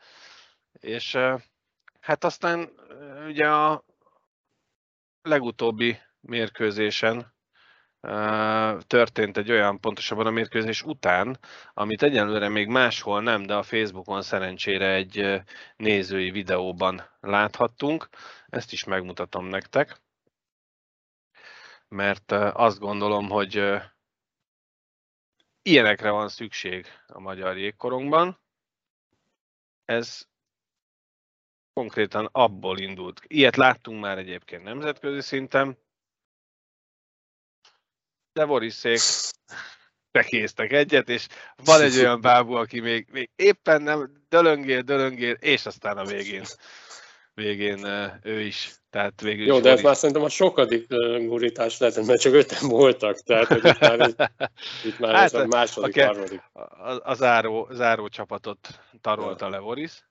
[0.80, 1.18] és
[2.00, 2.70] hát aztán
[3.28, 3.86] ugye a
[5.22, 7.34] legutóbbi mérkőzésen
[8.88, 11.40] történt egy olyan, pontosabban a mérkőzés után,
[11.74, 15.42] amit egyelőre még máshol nem, de a Facebookon szerencsére egy
[15.78, 18.10] nézői videóban láthattunk.
[18.48, 20.02] Ezt is megmutatom nektek,
[21.88, 23.82] mert azt gondolom, hogy
[25.62, 28.40] ilyenekre van szükség a magyar jégkorongban.
[29.86, 30.28] Ez
[31.74, 33.22] konkrétan abból indult.
[33.28, 35.78] Ilyet láttunk már egyébként nemzetközi szinten,
[38.40, 39.00] de Boriszék
[40.12, 41.28] bekéztek egyet, és
[41.64, 46.44] van egy olyan bábú, aki még, még éppen nem dölöngél, dölöngél, és aztán a végén,
[47.34, 47.86] végén
[48.24, 48.74] ő is.
[48.90, 52.68] Tehát végül Jó, is de ez már szerintem a sokadik gurítás lehet, mert csak öten
[52.70, 54.00] voltak, tehát hogy itt már,
[54.90, 56.42] itt már hát, ez a második, a, harmadik.
[56.54, 58.68] A, a záró, záró csapatot
[59.02, 60.09] tarolta le Boris.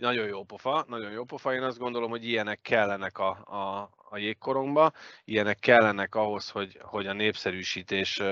[0.00, 1.54] Nagyon jó pofa, nagyon jó pofa.
[1.54, 4.92] Én azt gondolom, hogy ilyenek kellenek a, a, a jégkorongba,
[5.24, 8.22] ilyenek kellenek ahhoz, hogy, hogy a népszerűsítés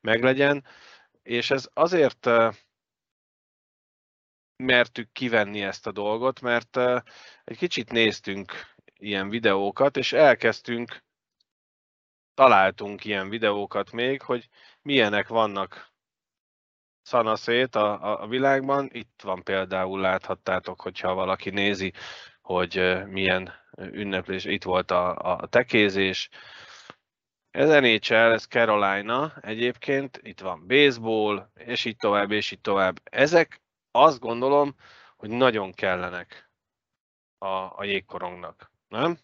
[0.00, 0.64] meglegyen,
[1.22, 2.28] és ez azért
[4.56, 6.76] mertük kivenni ezt a dolgot, mert
[7.44, 8.52] egy kicsit néztünk
[8.94, 11.04] ilyen videókat, és elkezdtünk,
[12.34, 14.48] találtunk ilyen videókat még, hogy
[14.82, 15.89] milyenek vannak
[17.02, 18.88] szanaszét a, a világban.
[18.92, 21.92] Itt van például, láthattátok, hogyha valaki nézi,
[22.42, 26.28] hogy milyen ünneplés, itt volt a, a tekézés,
[27.50, 33.00] Ez NHL, ez Carolina egyébként, itt van baseball, és így tovább, és így tovább.
[33.04, 34.74] Ezek azt gondolom,
[35.16, 36.50] hogy nagyon kellenek
[37.38, 39.18] a, a jégkorongnak, nem?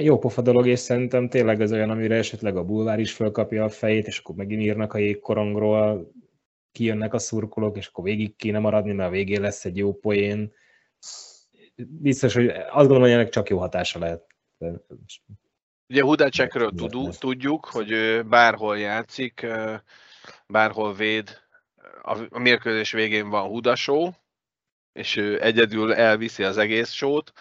[0.00, 3.68] Jó pofa dolog, és szerintem tényleg ez olyan, amire esetleg a bulvár is fölkapja a
[3.68, 6.12] fejét, és akkor megint írnak a jégkorongról,
[6.78, 10.52] kijönnek a szurkolók, és akkor végig kéne maradni, mert a végén lesz egy jó poén.
[11.76, 14.26] Biztos, hogy azt gondolom, hogy ennek csak jó hatása lehet.
[15.88, 16.70] Ugye Hudácsekről
[17.18, 19.46] tudjuk, hogy ő bárhol játszik,
[20.46, 21.40] bárhol véd,
[22.28, 24.14] a mérkőzés végén van Hudasó,
[24.92, 27.32] és ő egyedül elviszi az egész sót.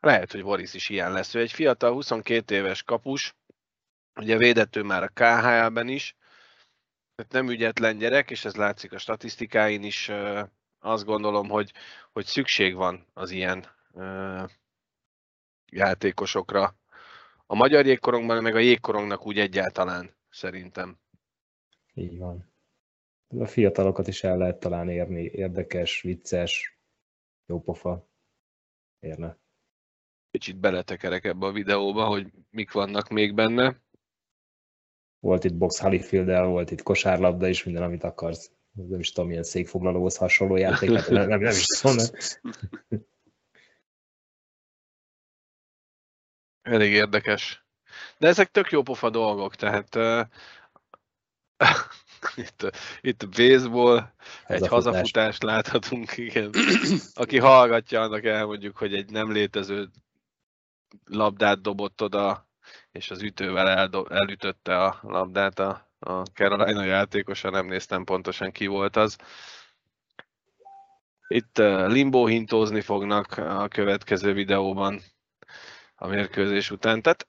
[0.00, 1.34] Lehet, hogy Boris is ilyen lesz.
[1.34, 3.34] Ő egy fiatal, 22 éves kapus,
[4.20, 6.16] ugye védett ő már a KHL-ben is,
[7.16, 10.10] tehát nem ügyetlen gyerek, és ez látszik a statisztikáin is.
[10.78, 11.72] Azt gondolom, hogy,
[12.12, 13.66] hogy szükség van az ilyen
[15.72, 16.76] játékosokra.
[17.46, 20.98] A magyar jégkorongban, meg a jégkorongnak úgy egyáltalán, szerintem.
[21.94, 22.52] Így van.
[23.38, 26.78] A fiatalokat is el lehet talán érni, érdekes, vicces,
[27.46, 28.08] jópofa
[29.00, 29.38] érne.
[30.30, 33.80] Kicsit beletekerek ebbe a videóba, hogy mik vannak még benne.
[35.20, 38.50] Volt itt box holyfield volt itt kosárlabda is, minden, amit akarsz.
[38.72, 41.96] Nem is tudom, milyen székfoglalóhoz hasonló játék, hát nem, nem, nem is tudom.
[46.62, 47.66] Elég érdekes.
[48.18, 50.20] De ezek tök jó pofa dolgok, tehát uh,
[52.46, 54.12] itt, itt a baseball,
[54.46, 56.50] Ez egy hazafutást láthatunk, igen.
[57.14, 59.90] Aki hallgatja, annak elmondjuk, hogy egy nem létező
[61.04, 62.45] labdát dobott oda,
[62.90, 68.66] és az ütővel eldo- elütötte a labdát a, a Carolina játékosa, nem néztem pontosan ki
[68.66, 69.16] volt az.
[71.28, 75.00] Itt limbo hintózni fognak a következő videóban
[75.98, 77.02] a mérkőzés után.
[77.02, 77.26] Tehát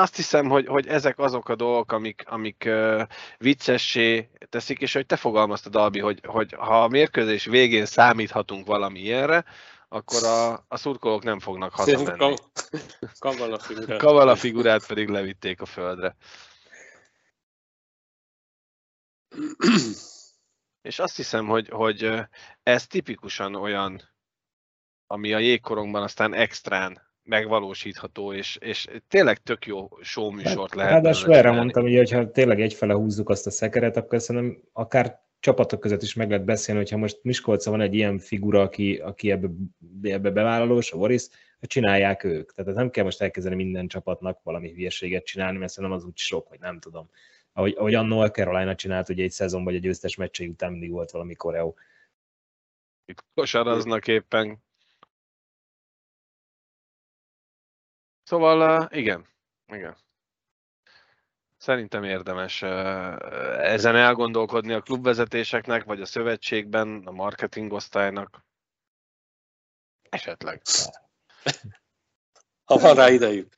[0.00, 3.02] azt hiszem, hogy, hogy ezek azok a dolgok, amik, amik uh,
[3.38, 8.98] viccessé teszik, és hogy te fogalmaztad, Albi, hogy, hogy ha a mérkőzés végén számíthatunk valami
[8.98, 9.44] ilyenre,
[9.88, 12.34] akkor a, a szurkolók nem fognak hazamenni.
[13.18, 13.98] Kavala figurát.
[13.98, 16.16] Kavala figurát pedig levitték a földre.
[20.82, 22.12] És azt hiszem, hogy, hogy
[22.62, 24.00] ez tipikusan olyan,
[25.06, 30.92] ami a jégkorongban aztán extrán megvalósítható, és, és tényleg tök jó show műsort lehet.
[30.92, 35.80] Ráadásul erre mondtam, hogy ha tényleg egyfele húzzuk azt a szekeret, akkor szerintem akár csapatok
[35.80, 39.48] között is meg lehet beszélni, hogyha most Miskolca van egy ilyen figura, aki, aki ebbe,
[40.02, 41.26] ebbe bevállalós, a Boris,
[41.58, 42.52] hogy csinálják ők.
[42.52, 46.48] Tehát nem kell most elkezdeni minden csapatnak valami hülyeséget csinálni, mert szerintem az úgy sok,
[46.48, 47.10] vagy nem tudom.
[47.52, 51.10] Ahogy, ahogy annó a Carolina csinált, ugye egy szezonban, egy győztes meccsei után mindig volt
[51.10, 51.76] valami koreó.
[53.04, 54.58] Itt kosaraznak éppen.
[58.22, 59.26] Szóval igen,
[59.72, 59.96] igen.
[61.66, 68.44] Szerintem érdemes ezen elgondolkodni a klubvezetéseknek, vagy a szövetségben, a marketing osztálynak.
[70.08, 70.62] Esetleg.
[72.64, 73.48] Ha van rá idejük.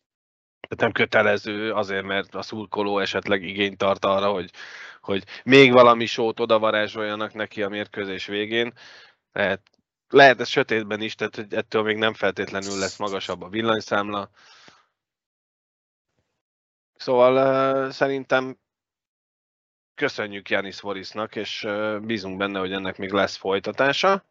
[0.60, 4.50] Tehát nem kötelező azért, mert a szurkoló esetleg igényt tart arra, hogy,
[5.00, 8.72] hogy még valami sót odavarázsoljanak neki a mérkőzés végén.
[9.32, 9.62] Lehet,
[10.08, 14.30] lehet ez sötétben is, tehát hogy ettől még nem feltétlenül lesz magasabb a villanyszámla.
[16.98, 18.58] Szóval szerintem
[19.94, 21.66] köszönjük Janis Vorisnak, és
[22.02, 24.24] bízunk benne, hogy ennek még lesz folytatása.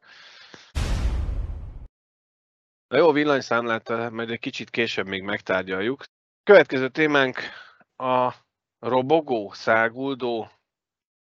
[2.88, 6.03] A jó villanyszámlát majd egy kicsit később még megtárgyaljuk.
[6.43, 7.38] Következő témánk
[7.97, 8.34] a
[8.80, 10.49] robogó, száguldó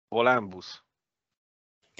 [0.07, 0.83] volánbusz.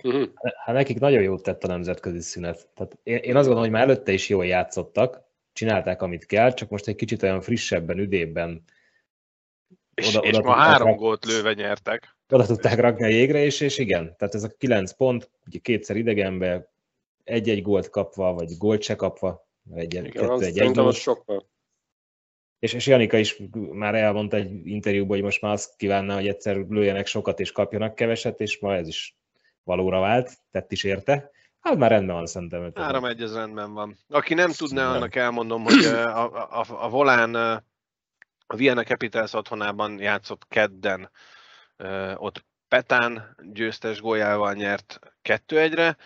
[0.04, 0.30] Uh-huh.
[0.66, 2.68] Hát nekik nagyon jót tett a nemzetközi szünet.
[2.74, 5.22] Tehát én, én azt gondolom, hogy már előtte is jól játszottak,
[5.54, 8.64] csinálták, amit kell, csak most egy kicsit olyan frissebben, üdébben
[9.94, 10.98] és, oda, és oda ma három rak...
[10.98, 12.16] gólt lőve nyertek.
[12.30, 15.96] Oda tudták rakni a jégre, és, és igen, tehát ez a kilenc pont, ugye kétszer
[15.96, 16.72] idegenbe,
[17.24, 21.52] egy-egy gólt kapva, vagy gólt se kapva, egy, igen, kettő, egy, egy az sokkal.
[22.60, 23.42] És, és Janika is
[23.72, 27.96] már elmondta egy interjúban, hogy most már azt kívánna, hogy egyszer lőjenek sokat és kapjanak
[27.96, 29.18] keveset, és ma ez is
[29.64, 31.32] valóra vált, tett is érte.
[31.60, 32.72] Hát már rendben van szerintem.
[32.76, 33.98] Három egy, ez rendben van.
[34.10, 37.64] Aki nem tudná, annak elmondom, hogy a, a, a, a volán
[38.54, 41.10] a Vienna Capitals otthonában játszott kedden,
[42.16, 45.98] ott Petán győztes góljával nyert 2-1-re,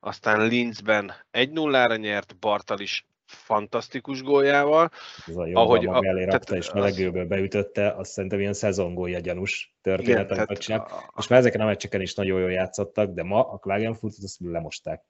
[0.00, 4.90] aztán Linzben 1-0-ra nyert, Bartal is fantasztikus góljával.
[5.26, 7.28] Ez a jó ahogy a, elé rakta, és melegőből az...
[7.28, 10.90] beütötte, azt szerintem ilyen szezongólja gyanús történet, igen, amit csinált.
[10.90, 11.12] A...
[11.18, 15.02] És már ezeken a meccseken is nagyon jól játszottak, de ma a Klagenfurtot azt lemosták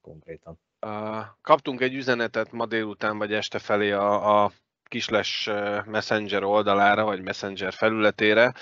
[0.00, 0.60] konkrétan.
[0.86, 4.52] Uh, kaptunk egy üzenetet ma délután vagy este felé a, a
[4.92, 5.50] kisles
[5.84, 8.54] Messenger oldalára, vagy Messenger felületére,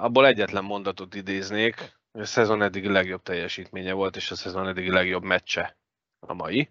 [0.00, 5.22] abból egyetlen mondatot idéznék, a szezon eddigi legjobb teljesítménye volt, és a szezon eddigi legjobb
[5.22, 5.76] meccse
[6.18, 6.70] a mai.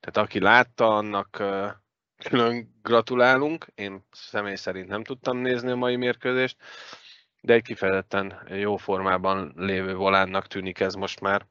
[0.00, 1.42] Tehát aki látta, annak
[2.16, 3.66] külön gratulálunk.
[3.74, 6.56] Én személy szerint nem tudtam nézni a mai mérkőzést,
[7.40, 11.46] de egy kifejezetten jó formában lévő volánnak tűnik ez most már.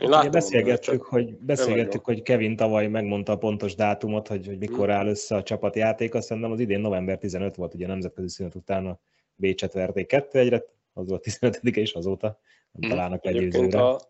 [0.00, 4.90] Én látom, beszélgettük, hogy, beszélgettük hogy Kevin tavaly megmondta a pontos dátumot, hogy, hogy mikor
[4.90, 8.54] áll össze a csapatjáték, azt szerintem az idén november 15 volt, ugye a nemzetközi szünet
[8.54, 8.98] után a
[9.34, 12.40] Bécset verték 2 egyre, az volt 15 és azóta
[12.72, 13.82] nem találnak legyőzőre.
[13.82, 14.00] A...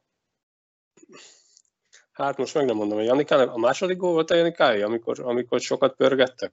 [2.13, 5.61] Hát most meg nem mondom, hogy Janikának a második gól volt a Janikája, amikor, amikor
[5.61, 6.53] sokat pörgettek?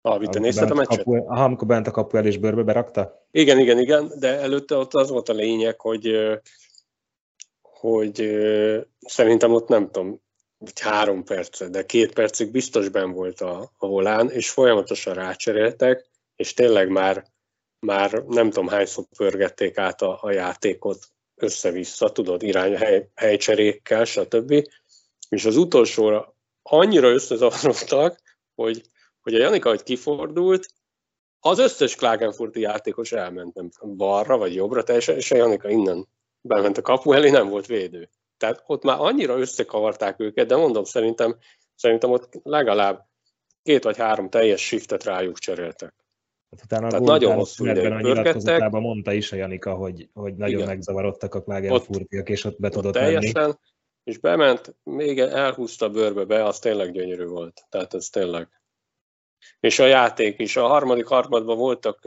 [0.00, 0.96] Ah, te nézted a meccset?
[0.96, 3.26] Kapu, aha, amikor bent a kapu el és bőrbe berakta?
[3.30, 6.10] Igen, igen, igen, de előtte ott az volt a lényeg, hogy
[7.80, 8.38] hogy
[9.00, 10.20] szerintem ott nem tudom,
[10.80, 16.06] három perc, de két percig biztos ben volt a, a volán, és folyamatosan rácseréltek,
[16.36, 17.24] és tényleg már,
[17.86, 20.98] már nem tudom hányszor pörgették át a, a játékot
[21.34, 24.68] össze-vissza, tudod, irány, hely, helycserékkel, stb.
[25.28, 28.20] És az utolsóra annyira összezavarodtak,
[28.54, 28.82] hogy,
[29.20, 30.66] hogy a Janika, hogy kifordult,
[31.40, 36.08] az összes Klagenfurti játékos elment nem balra vagy jobbra, teljesen, és a Janika innen
[36.40, 38.10] bement a kapu elé, nem volt védő.
[38.36, 41.36] Tehát ott már annyira összekavarták őket, de mondom, szerintem,
[41.74, 43.06] szerintem ott legalább
[43.62, 45.94] két vagy három teljes shiftet rájuk cseréltek.
[46.50, 50.54] Hát utána Tehát nagyon hosszú ideig a nyilatkozatában mondta is a Janika, hogy, hogy nagyon
[50.54, 50.66] Igen.
[50.66, 53.54] megzavarodtak a Klagenfurtiak, és ott be tudott ott teljesen, menni.
[54.04, 57.66] És bement, még elhúzta bőrbe be, az tényleg gyönyörű volt.
[57.68, 58.48] Tehát ez tényleg.
[59.60, 60.56] És a játék is.
[60.56, 61.98] A harmadik harmadban voltak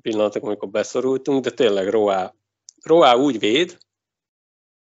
[0.00, 2.34] pillanatok, amikor beszorultunk, de tényleg Roá
[2.84, 3.78] Roá úgy véd,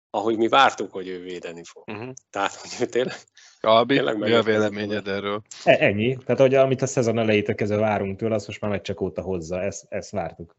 [0.10, 1.84] ahogy mi vártuk, hogy ő védeni fog.
[1.88, 2.14] Uh-huh.
[2.30, 3.16] Tehát, hogy ő tényleg...
[3.60, 5.41] Albi, tényleg mi a véleményed erről?
[5.64, 6.18] E, ennyi.
[6.18, 9.62] Tehát, hogy amit a szezon elejétől kezdve várunk tőle, azt most már meccsek óta hozza.
[9.62, 10.56] Ezt, ezt vártuk.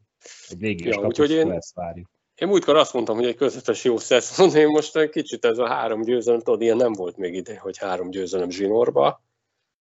[0.49, 2.09] Egy végig ja, úgyhogy én, ezt várjuk.
[2.35, 5.67] Én múltkor azt mondtam, hogy egy közepes jó szezon, én most egy kicsit ez a
[5.67, 9.23] három győzelem, tudod, ilyen nem volt még ide, hogy három győzelem zsinórba.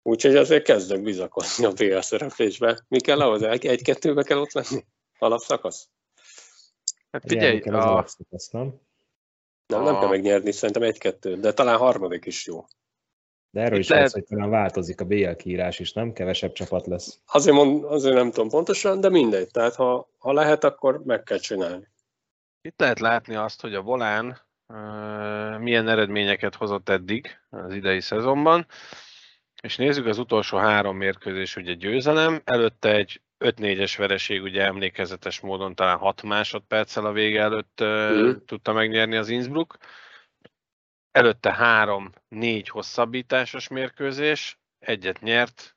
[0.03, 2.85] Úgyhogy azért kezdek bizakodni a BL szereplésbe.
[2.89, 3.43] Mi kell ahhoz?
[3.43, 4.85] Egy-kettőbe kell ott lenni?
[5.19, 5.89] Alapszakasz?
[7.11, 7.99] Hát figyelj, a...
[7.99, 8.07] a...
[8.51, 8.81] nem?
[9.67, 12.65] Nem, nem kell megnyerni, szerintem egy-kettő, de talán harmadik is jó.
[13.51, 14.07] De erről Itt is lehet...
[14.07, 16.13] az, hogy talán változik a BL kiírás is, nem?
[16.13, 17.21] Kevesebb csapat lesz.
[17.27, 19.51] Azért, mond, azért nem tudom pontosan, de mindegy.
[19.51, 21.89] Tehát ha, ha lehet, akkor meg kell csinálni.
[22.61, 28.67] Itt lehet látni azt, hogy a Volán uh, milyen eredményeket hozott eddig az idei szezonban,
[29.63, 35.75] és nézzük az utolsó három mérkőzés, ugye győzelem, előtte egy 5-4-es vereség, ugye emlékezetes módon
[35.75, 38.31] talán 6 másodperccel a vége előtt mm.
[38.47, 39.79] tudta megnyerni az Innsbruck.
[41.11, 41.57] Előtte
[42.31, 45.77] 3-4 hosszabbításos mérkőzés, egyet nyert,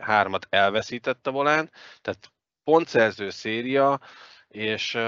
[0.00, 2.32] hármat elveszített a volán, tehát
[2.64, 4.00] pontszerző széria,
[4.48, 4.98] és,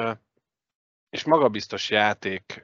[1.11, 2.62] és magabiztos játék,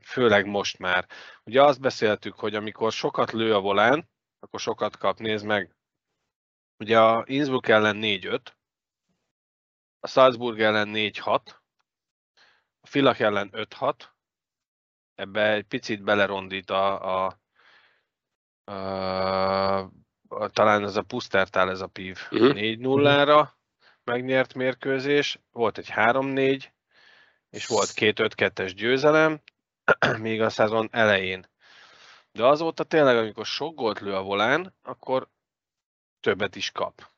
[0.00, 1.06] főleg most már.
[1.44, 4.08] Ugye azt beszéltük, hogy amikor sokat lő a volán,
[4.38, 5.74] akkor sokat kap, nézd meg.
[6.78, 8.40] Ugye a Innsbruck ellen 4-5,
[10.00, 11.40] a Salzburg ellen 4-6,
[12.80, 13.94] a Filak ellen 5-6,
[15.14, 17.40] ebbe egy picit belerondít a, a,
[18.64, 19.78] a,
[20.28, 22.52] a talán ez a Pusztertál, ez a PIV uh-huh.
[22.54, 23.48] 4-0-ra
[24.04, 26.64] megnyert mérkőzés, volt egy 3-4,
[27.50, 29.42] és volt két 5-2-es győzelem,
[30.18, 31.48] még a szezon elején.
[32.32, 35.28] De azóta tényleg, amikor sok gólt lő a volán, akkor
[36.20, 37.10] többet is kap.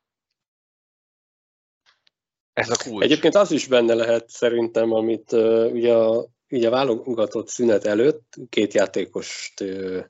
[2.58, 3.04] Ez a kulcs.
[3.04, 8.34] Egyébként az is benne lehet szerintem, amit uh, ugye, a, ugye a válogatott szünet előtt
[8.48, 10.04] két játékost uh,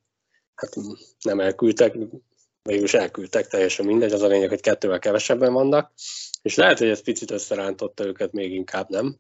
[0.55, 0.75] hát
[1.25, 1.97] nem elküldtek,
[2.63, 5.93] is elküldtek, teljesen mindegy, az a lényeg, hogy kettővel kevesebben vannak,
[6.43, 9.17] és lehet, hogy ez picit összerántotta őket még inkább, nem?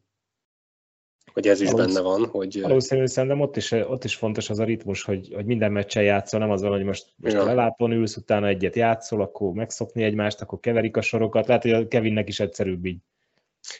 [1.32, 2.60] Hogy ez is Valószínű, benne van, hogy...
[2.60, 6.40] Valószínűleg szerintem ott is, ott is fontos az a ritmus, hogy, hogy minden meccsen játszol,
[6.40, 7.44] nem az van, hogy most, most ja.
[7.44, 11.46] lelátón ülsz, utána egyet játszol, akkor megszokni egymást, akkor keverik a sorokat.
[11.46, 12.98] Lehet, hogy a Kevinnek is egyszerűbb így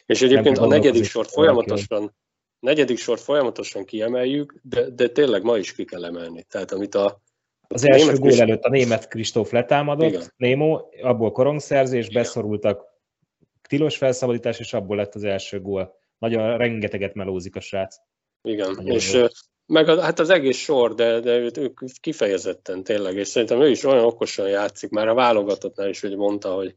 [0.05, 2.15] és egyébként a negyedik sort folyamatosan,
[2.59, 6.43] negyedik sort folyamatosan kiemeljük, de, de tényleg ma is ki kell emelni.
[6.43, 7.21] Tehát amit a,
[7.67, 10.33] az első gól előtt a német Kristóf letámadott, Igen.
[10.37, 12.21] Némo, abból korongszerzés, Igen.
[12.21, 12.87] beszorultak
[13.67, 15.97] tilos felszabadítás, és abból lett az első gól.
[16.17, 17.95] Nagyon rengeteget melózik a srác.
[18.41, 19.33] Igen, Nagyon és volt.
[19.65, 23.83] meg a, hát az egész sor, de, de ők kifejezetten tényleg, és szerintem ő is
[23.83, 26.75] olyan okosan játszik, már a válogatottnál is hogy mondta, hogy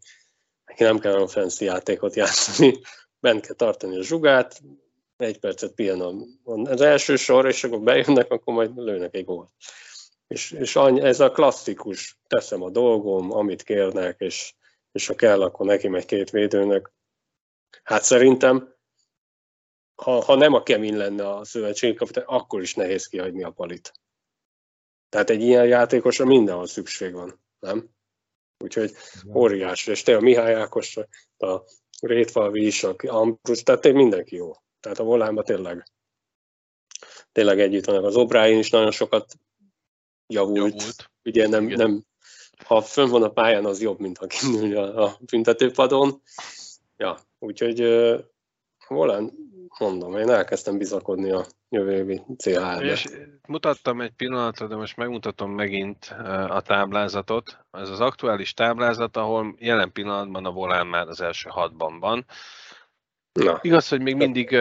[0.72, 2.80] neki nem kell olyan fancy játékot játszani,
[3.20, 4.60] bent kell tartani a zsugát,
[5.16, 9.50] egy percet pihen az első sor, és akkor bejönnek, akkor majd lőnek egy gólt.
[10.26, 14.54] És, és any, ez a klasszikus, teszem a dolgom, amit kérnek, és,
[14.92, 16.92] és ha kell, akkor neki megy két védőnek.
[17.82, 18.74] Hát szerintem,
[19.94, 23.92] ha, ha nem a Kevin lenne a szövetségkapitány, akkor is nehéz kihagyni a palit.
[25.08, 27.90] Tehát egy ilyen játékosra mindenhol szükség van, nem?
[28.62, 28.92] Úgyhogy
[29.34, 30.96] óriási, és te a Mihály Ákos,
[31.38, 31.60] a
[32.00, 34.52] Rétfalvi is, a Ambrus, tehát mindenki jó.
[34.80, 35.86] Tehát a volánban tényleg,
[37.32, 38.04] tényleg együtt vannak.
[38.04, 39.34] Az Obráin is nagyon sokat
[40.26, 40.56] javult.
[40.56, 41.10] javult.
[41.24, 42.04] Ugye nem, nem,
[42.64, 46.22] ha fönn van a pályán, az jobb, mint ha kinülni a, a büntetőpadon.
[46.96, 48.20] Ja, úgyhogy uh,
[48.88, 49.32] volán,
[49.78, 52.84] mondom, én elkezdtem bizakodni a jövő évi CHL-be.
[52.84, 53.08] És
[53.48, 56.04] mutattam egy pillanatra, de most megmutatom megint
[56.48, 57.58] a táblázatot.
[57.70, 62.26] Ez az aktuális táblázat, ahol jelen pillanatban a volán már az első hatban van.
[63.32, 63.58] Na.
[63.62, 64.56] Igaz, hogy még mindig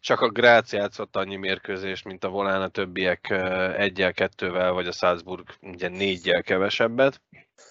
[0.00, 3.30] csak a Grác játszott annyi mérkőzést, mint a volán, a többiek
[3.76, 7.20] egyel, kettővel, vagy a Salzburg ugye négyel kevesebbet.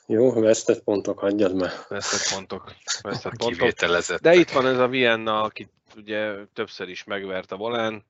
[0.06, 1.72] Jó, vesztett pontok, hagyjad már.
[1.88, 2.74] Vesztett pontok.
[3.02, 4.20] Vesztett pontok.
[4.22, 8.06] De itt van ez a Vienna, akit ugye többször is megvert a volán,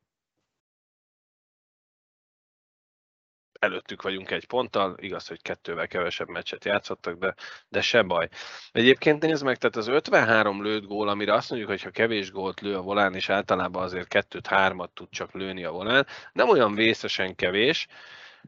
[3.66, 7.36] előttük vagyunk egy ponttal, igaz, hogy kettővel kevesebb meccset játszottak, de,
[7.70, 8.30] de se baj.
[8.72, 12.62] Egyébként nézd meg, tehát az 53 lőtt gól, amire azt mondjuk, hogy ha kevés gólt
[12.62, 16.76] lő a volán, és általában azért kettőt, hármat tud csak lőni a volán, nem olyan
[16.76, 17.88] vészesen kevés,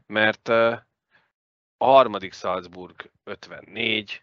[0.06, 0.50] mert
[1.78, 4.22] a harmadik Salzburg 54,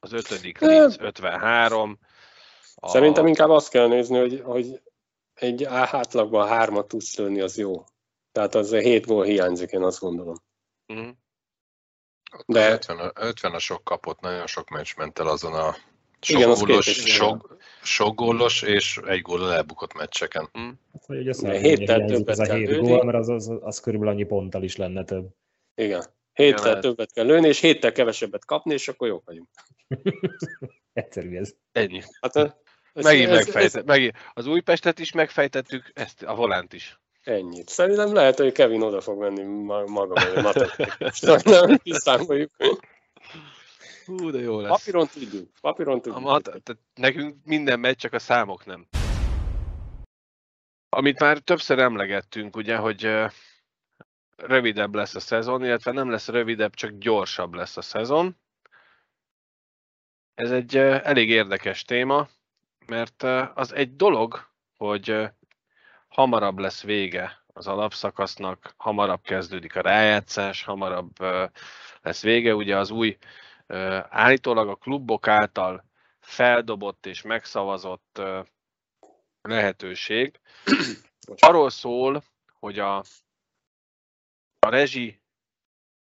[0.00, 1.98] az ötödik Linz 53.
[2.74, 2.88] A...
[2.88, 4.80] Szerintem inkább azt kell nézni, hogy, hogy
[5.34, 7.84] egy átlagban hármat tudsz lőni, az jó.
[8.32, 10.36] Tehát az 7 gól hiányzik, én azt gondolom.
[10.92, 11.08] Mm.
[12.46, 15.74] De 50, a, 50 a sok kapott, nagyon sok meccs ment el azon a
[16.20, 20.48] sok, igen, gólos, sok, sok gólos és egy gól elbukott meccseken.
[20.58, 20.70] Mm.
[20.92, 22.80] Hát, hogy ugye a héttel többet az a hét.
[22.80, 25.28] Gól, mert az, az, az körülbelül annyi ponttal is lenne több.
[25.74, 26.04] Igen.
[26.32, 29.48] Héttel igen, többet kell lőni, és héttel kevesebbet kapni, és akkor jók vagyunk.
[30.92, 31.54] Egyszerű ez.
[31.72, 32.02] Ennyi.
[32.20, 34.16] Hát, ez, megint ez, megfejtett, ez, megint.
[34.32, 37.00] Az Újpestet is megfejtettük, ezt a volánt is.
[37.22, 37.68] Ennyit.
[37.68, 39.42] Szerintem lehet, hogy Kevin oda fog menni
[39.86, 40.68] maga mellé.
[41.44, 42.50] Nem kiszámoljuk.
[44.04, 44.70] Hú, de jó lesz.
[44.70, 45.50] Papíron tudjuk.
[45.60, 46.16] Papíron tudjuk.
[46.16, 48.86] A mat- tehát nekünk minden megy, csak a számok nem.
[50.88, 53.10] Amit már többször emlegettünk, ugye, hogy
[54.36, 58.36] rövidebb lesz a szezon, illetve nem lesz rövidebb, csak gyorsabb lesz a szezon.
[60.34, 62.28] Ez egy elég érdekes téma,
[62.86, 63.22] mert
[63.54, 65.30] az egy dolog, hogy
[66.08, 71.12] hamarabb lesz vége az alapszakasznak, hamarabb kezdődik a rájátszás, hamarabb
[72.00, 72.54] lesz vége.
[72.54, 73.16] Ugye az új
[74.08, 75.84] állítólag a klubok által
[76.20, 78.22] feldobott és megszavazott
[79.42, 80.40] lehetőség
[81.46, 82.22] arról szól,
[82.58, 83.02] hogy a,
[84.66, 85.20] a rezsi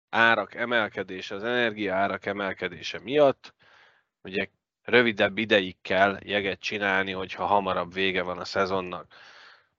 [0.10, 3.54] árak emelkedése, az energia árak emelkedése miatt
[4.24, 4.48] ugye
[4.84, 9.14] rövidebb ideig kell jeget csinálni, hogyha hamarabb vége van a szezonnak.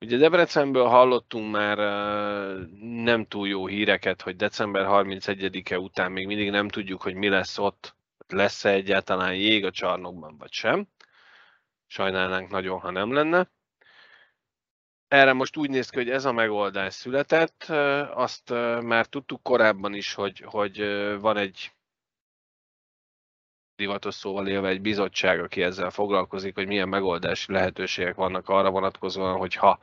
[0.01, 1.79] Ugye Debrecenből hallottunk már
[2.81, 7.59] nem túl jó híreket, hogy december 31-e után még mindig nem tudjuk, hogy mi lesz
[7.59, 7.95] ott,
[8.29, 10.87] lesz-e egyáltalán jég a csarnokban, vagy sem.
[11.87, 13.51] Sajnálnánk nagyon, ha nem lenne.
[15.13, 17.65] Erre most úgy néz ki, hogy ez a megoldás született.
[18.15, 18.51] Azt
[18.83, 20.79] már tudtuk korábban is, hogy, hogy
[21.21, 21.73] van egy
[23.77, 29.37] divatos szóval élve egy bizottság, aki ezzel foglalkozik, hogy milyen megoldási lehetőségek vannak arra vonatkozóan,
[29.37, 29.79] hogy ha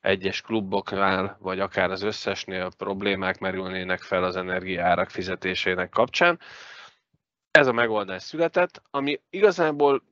[0.00, 6.40] egyes kluboknál, vagy akár az összesnél problémák merülnének fel az energiárak fizetésének kapcsán.
[7.50, 10.02] Ez a megoldás született, ami igazából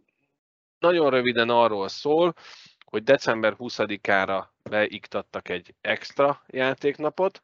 [0.79, 2.35] nagyon röviden arról szól,
[2.97, 7.43] hogy december 20-ára beiktattak egy extra játéknapot,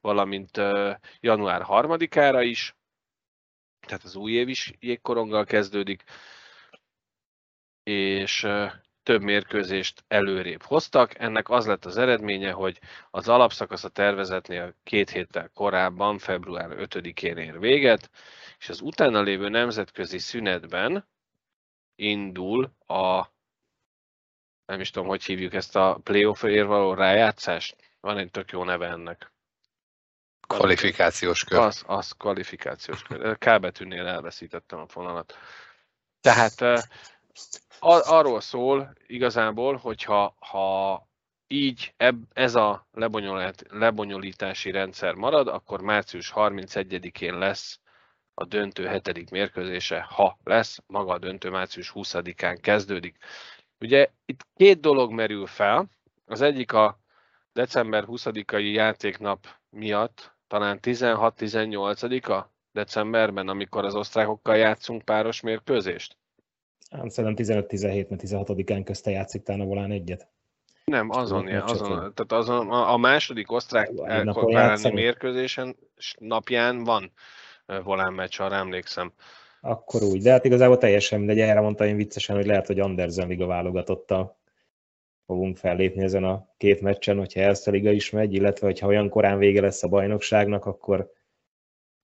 [0.00, 0.56] valamint
[1.20, 2.76] január 3-ára is,
[3.86, 6.04] tehát az új év is jégkoronggal kezdődik,
[7.82, 8.46] és
[9.02, 11.18] több mérkőzést előrébb hoztak.
[11.18, 12.80] Ennek az lett az eredménye, hogy
[13.10, 18.10] az alapszakasz a tervezetnél két héttel korábban, február 5-én ér véget,
[18.58, 21.08] és az utána lévő nemzetközi szünetben
[21.94, 23.36] indul a
[24.68, 27.76] nem is tudom, hogy hívjuk ezt a playoff-ért való rájátszást.
[28.00, 29.32] Van egy tök jó neve ennek.
[30.46, 31.58] Kvalifikációs kör.
[31.58, 33.38] Az, az kvalifikációs kör.
[33.38, 35.38] K betűnél elveszítettem a fonalat.
[36.20, 36.60] Tehát
[37.78, 41.06] ar- arról szól igazából, hogyha ha
[41.46, 42.86] így eb, ez a
[43.70, 47.80] lebonyolítási rendszer marad, akkor március 31-én lesz
[48.34, 53.16] a döntő hetedik mérkőzése, ha lesz, maga a döntő március 20-án kezdődik.
[53.80, 55.88] Ugye itt két dolog merül fel,
[56.26, 56.98] az egyik a
[57.52, 66.16] december 20-ai játéknap miatt talán 16-18-a decemberben, amikor az osztrákokkal játszunk páros mérkőzést?
[66.90, 70.28] Hát szerintem 15-17, mert 16-án közte játszik talán a volán egyet.
[70.84, 73.90] Nem, azon, ja, azon, tehát azon a, a második osztrák
[74.46, 74.94] játszani.
[74.94, 75.76] mérkőzésen
[76.18, 77.12] napján van
[77.82, 79.12] volán meccs, arra emlékszem.
[79.60, 83.28] Akkor úgy, de hát igazából teljesen mindegy, erre mondta én viccesen, hogy lehet, hogy Andersen
[83.28, 84.38] Liga válogatottal
[85.26, 89.38] fogunk fellépni ezen a két meccsen, hogyha Erste Liga is megy, illetve hogyha olyan korán
[89.38, 91.12] vége lesz a bajnokságnak, akkor,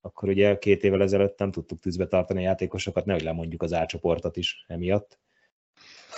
[0.01, 4.37] akkor ugye két évvel ezelőtt nem tudtuk tűzbe tartani a játékosokat, nehogy lemondjuk az átcsoportot
[4.37, 5.19] is emiatt.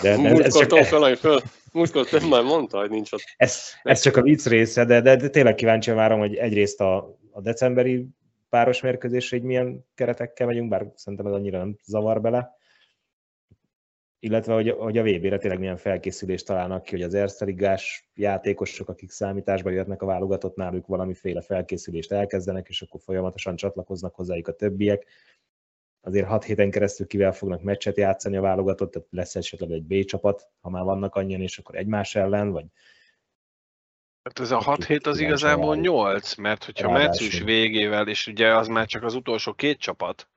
[0.02, 0.84] De, de ez csak...
[1.16, 1.40] föl,
[1.72, 3.22] múltkor már mondta, hogy nincs ott.
[3.36, 7.18] Ez, ez csak a vicc része, de, de, de tényleg kíváncsi várom, hogy egyrészt a,
[7.30, 8.06] a decemberi
[8.48, 12.56] páros mérkőzésre, hogy milyen keretekkel megyünk, bár szerintem ez annyira nem zavar bele.
[14.20, 19.10] Illetve, hogy, hogy a VB-re tényleg milyen felkészülést találnak ki, hogy az Ersteligás játékosok, akik
[19.10, 25.06] számításba jöhetnek a válogatott náluk valamiféle felkészülést elkezdenek, és akkor folyamatosan csatlakoznak hozzájuk a többiek.
[26.00, 30.04] Azért 6 héten keresztül kivel fognak meccset játszani a válogatott, tehát lesz esetleg egy B
[30.04, 32.66] csapat, ha már vannak annyian, és akkor egymás ellen, vagy
[34.28, 38.68] Hát ez a 6 hét az igazából 8, mert hogyha március végével, és ugye az
[38.68, 40.28] már csak az utolsó két csapat,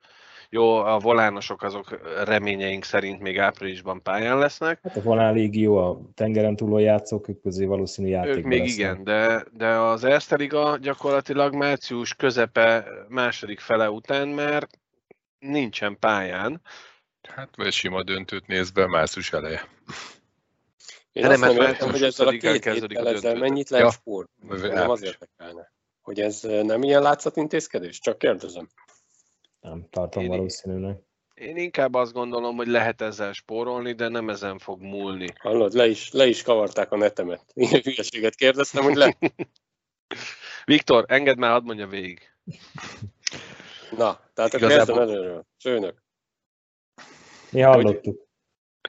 [0.54, 4.78] jó, a volánosok azok reményeink szerint még áprilisban pályán lesznek.
[4.82, 8.36] Hát a volán légió, a tengeren túlon játszók, ők közé valószínű játék.
[8.36, 8.78] Ők még lesznek.
[8.78, 14.66] igen, de, de az Erste Liga gyakorlatilag március közepe második fele után már
[15.38, 16.60] nincsen pályán.
[17.28, 19.68] Hát vagy sima döntőt néz be március eleje.
[21.12, 23.92] Én azt nem értem, hogy ezzel a két héttel ezzel mennyit lehet ja.
[23.92, 24.28] spór.
[24.48, 25.72] Nem az érdekelne.
[26.00, 28.00] Hogy ez nem ilyen látszatintézkedés?
[28.00, 28.68] Csak kérdezem.
[29.60, 30.96] Nem, tartom én, valószínűleg.
[31.34, 35.26] Én inkább azt gondolom, hogy lehet ezzel spórolni, de nem ezen fog múlni.
[35.38, 37.44] Hallod, le is, le is kavarták a netemet.
[37.52, 39.16] Ilyen hülyeséget kérdeztem, hogy le.
[40.64, 42.20] Viktor, engedd már, hadd mondja végig.
[43.96, 44.76] Na, tehát Igazából...
[44.76, 45.46] kezdem előről.
[45.58, 46.02] Főnök.
[47.50, 48.30] Mi hallottuk.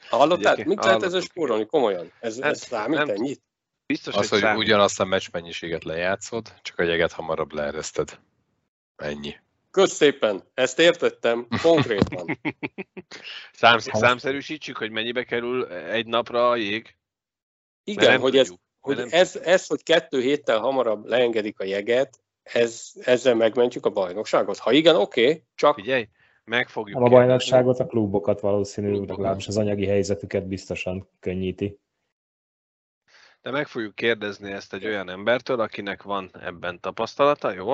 [0.10, 0.56] Hallottál?
[0.56, 0.86] Mit hallottuk.
[0.86, 1.66] lehet ezzel spórolni?
[1.66, 2.12] Komolyan?
[2.20, 3.10] Ez, ez számít nem.
[3.10, 3.42] ennyit?
[3.86, 8.20] Biztos, az, hogy, hogy ugyanazt a meccs mennyiséget lejátszod, csak a jeget hamarabb leereszted.
[8.96, 9.36] Ennyi.
[9.72, 12.40] Kösz szépen, ezt értettem konkrétan.
[13.52, 16.96] Szám, számszerűsítsük, hogy mennyibe kerül egy napra a jég?
[17.84, 23.36] Igen, hogy, ez, hogy ez, ez, hogy kettő héttel hamarabb leengedik a jeget, ez, ezzel
[23.36, 24.58] megmentjük a bajnokságot?
[24.58, 25.76] Ha igen, oké, okay, csak...
[25.76, 26.08] Figyelj,
[26.46, 31.80] meg fogjuk A bajnokságot, a klubokat valószínűleg, legalábbis az anyagi helyzetüket biztosan könnyíti.
[33.42, 37.74] De meg fogjuk kérdezni ezt egy olyan embertől, akinek van ebben tapasztalata, jó?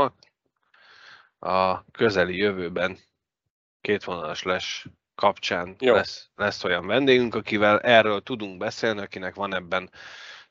[1.40, 2.98] A közeli jövőben
[3.82, 9.90] kétvonalas les kapcsán lesz, lesz olyan vendégünk, akivel erről tudunk beszélni, akinek van ebben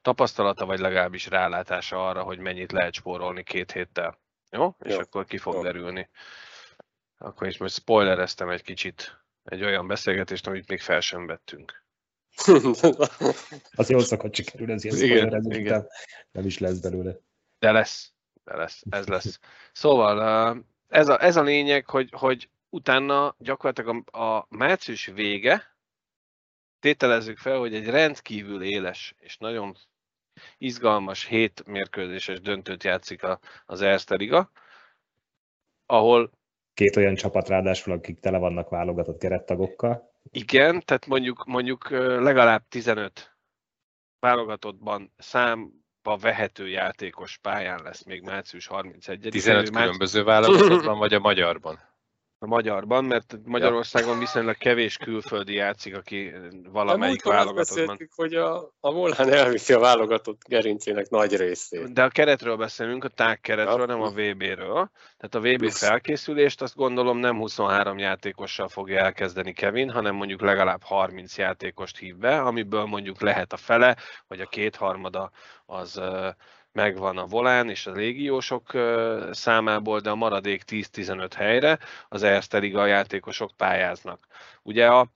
[0.03, 4.19] tapasztalata, vagy legalábbis rálátása arra, hogy mennyit lehet spórolni két héttel.
[4.51, 4.75] Jó?
[4.79, 4.99] És Jó.
[4.99, 5.62] akkor ki fog Jó.
[5.62, 6.09] derülni.
[7.19, 11.85] Akkor is most spoilereztem egy kicsit egy olyan beszélgetést, amit még fel sem vettünk.
[13.77, 15.89] az jól szokott sikerül, ez ilyen igen, igen.
[16.31, 17.16] nem is lesz belőle.
[17.59, 18.12] De lesz,
[18.45, 19.39] de lesz, ez lesz.
[19.73, 25.77] Szóval ez a, ez a lényeg, hogy, hogy utána gyakorlatilag a, a március vége,
[26.81, 29.77] tételezzük fel, hogy egy rendkívül éles és nagyon
[30.59, 34.51] izgalmas hét mérkőzéses döntőt játszik a, az Erste Liga,
[35.87, 36.38] ahol
[36.79, 40.12] két olyan csapat ráadásul, akik tele vannak válogatott kerettagokkal.
[40.31, 43.37] Igen, tehát mondjuk, mondjuk legalább 15
[44.20, 51.88] válogatottban számba vehető játékos pályán lesz még március 31 15 különböző válogatottban, vagy a magyarban?
[52.41, 56.32] A magyarban, mert Magyarországon viszonylag kevés külföldi játszik, aki
[56.72, 58.09] valamelyik válogatottban.
[58.14, 61.93] hogy a, a Volán elviszi a válogatott gerincének nagy részét.
[61.93, 63.86] De a keretről beszélünk, a tág keretről, ja.
[63.86, 64.91] nem a VB-ről.
[65.16, 70.82] Tehát a VB felkészülést azt gondolom nem 23 játékossal fogja elkezdeni Kevin, hanem mondjuk legalább
[70.82, 75.30] 30 játékost hív be, amiből mondjuk lehet a fele, vagy a kétharmada
[75.66, 76.01] az
[76.79, 78.72] megvan a volán és a légiósok
[79.31, 84.26] számából, de a maradék 10-15 helyre az Erste Liga játékosok pályáznak.
[84.62, 85.11] Ugye a,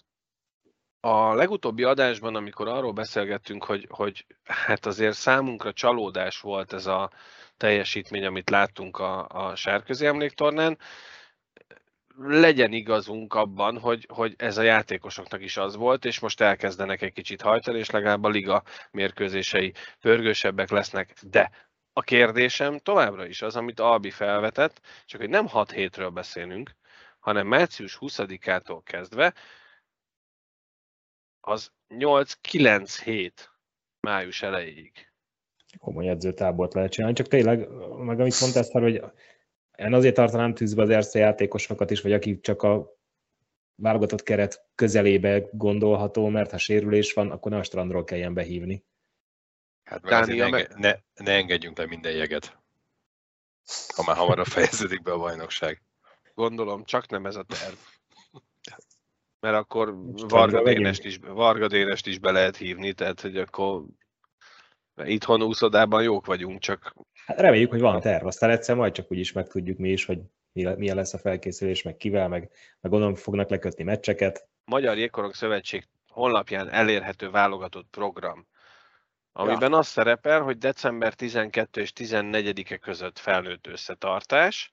[1.01, 7.11] a legutóbbi adásban, amikor arról beszélgettünk, hogy, hogy hát azért számunkra csalódás volt ez a
[7.57, 10.79] teljesítmény, amit láttunk a, a sárközi emléktornán,
[12.19, 17.13] legyen igazunk abban, hogy, hogy ez a játékosoknak is az volt, és most elkezdenek egy
[17.13, 21.15] kicsit hajtani, és legalább a liga mérkőzései pörgősebbek lesznek.
[21.23, 21.51] De
[21.93, 26.71] a kérdésem továbbra is az, amit Albi felvetett, csak hogy nem 6 hétről beszélünk,
[27.19, 29.35] hanem március 20-ától kezdve
[31.41, 33.51] az 8-9 hét
[34.01, 35.13] május elejéig.
[35.79, 39.03] Komoly edzőtábort lehet csinálni, csak tényleg, meg amit mondtál, hogy
[39.87, 42.93] én azért tartanám tűzbe az Erste játékosokat is, vagy akik csak a
[43.75, 48.85] válogatott keret közelébe gondolható, mert ha sérülés van, akkor ne a strandról kelljen behívni.
[49.83, 50.73] Hát meg ne, meg...
[50.77, 52.59] ne, ne engedjünk le minden jeget,
[53.95, 55.83] ha már hamarabb fejeződik be a bajnokság.
[56.35, 57.75] Gondolom, csak nem ez a terv.
[59.41, 59.95] Mert akkor
[60.29, 63.85] Varga Dénest, is, Varga Dénest is be lehet hívni, tehát hogy akkor
[64.95, 66.95] itthon úszodában jók vagyunk, csak...
[67.27, 70.19] Hát reméljük, hogy van terv, aztán egyszer majd csak úgy is megtudjuk mi is, hogy
[70.53, 72.51] milyen lesz a felkészülés, meg kivel, meg,
[72.81, 74.49] meg gondolom fognak lekötni meccseket.
[74.65, 78.47] Magyar Jégkorong Szövetség honlapján elérhető válogatott program,
[79.33, 79.79] amiben ja.
[79.79, 84.73] az szerepel, hogy december 12 és 14-e között felnőtt összetartás,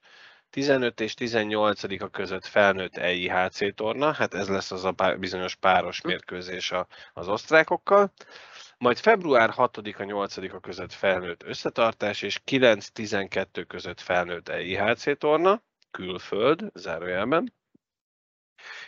[0.50, 6.74] 15 és 18-a között felnőtt EIHC torna, hát ez lesz az a bizonyos páros mérkőzés
[7.14, 8.14] az osztrákokkal,
[8.78, 17.54] majd február 6-a 8-a között felnőtt összetartás, és 9-12 között felnőtt EIHC torna, külföld, zárójelben,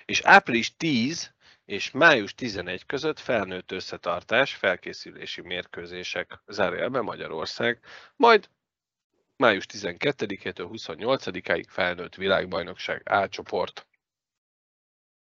[0.05, 1.33] és április 10
[1.65, 7.79] és május 11 között felnőtt összetartás, felkészülési mérkőzések, zárójelben Magyarország,
[8.15, 8.49] majd
[9.41, 13.87] május 12-től 28-áig felnőtt világbajnokság A csoport.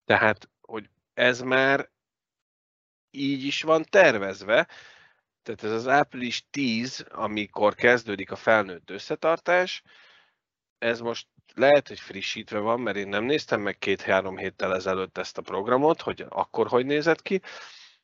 [0.06, 1.90] Tehát, hogy ez már
[3.12, 4.68] így is van tervezve,
[5.44, 9.84] tehát ez az április 10, amikor kezdődik a felnőtt összetartás,
[10.78, 15.38] ez most lehet, hogy frissítve van, mert én nem néztem meg két-három héttel ezelőtt ezt
[15.38, 17.42] a programot, hogy akkor hogy nézett ki,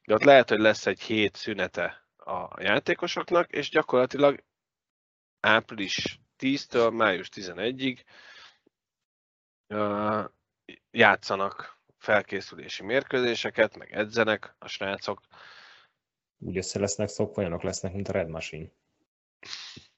[0.03, 4.43] de ott lehet, hogy lesz egy hét szünete a játékosoknak, és gyakorlatilag
[5.39, 7.99] április 10-től május 11-ig
[10.91, 15.21] játszanak felkészülési mérkőzéseket, meg edzenek a srácok.
[16.39, 18.67] Úgy össze lesznek szokva, olyanok lesznek, mint a Red Machine.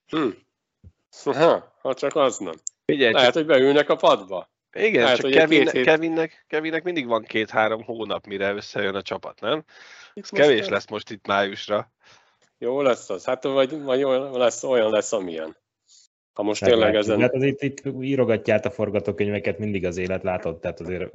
[0.08, 0.30] Hm.
[1.24, 2.54] Ha, ha csak az nem.
[2.86, 3.36] Figyelj, Lehet, csak...
[3.36, 4.50] hogy beülnek a padba.
[4.72, 5.84] Igen, Lehet, csak Kevin, hét...
[5.84, 9.64] Kevinnek, Kevinnek mindig van két-három hónap, mire összejön a csapat, nem?
[10.14, 11.92] Ez kevés lesz most itt májusra.
[12.62, 13.26] Jó lesz az.
[13.26, 15.58] Hát vagy, vagy olyan, lesz, olyan lesz, amilyen.
[16.34, 17.22] Ha most Nem tényleg ezen...
[17.22, 21.14] Hát az itt, itt írogatja át a forgatókönyveket mindig az élet, látod, tehát azért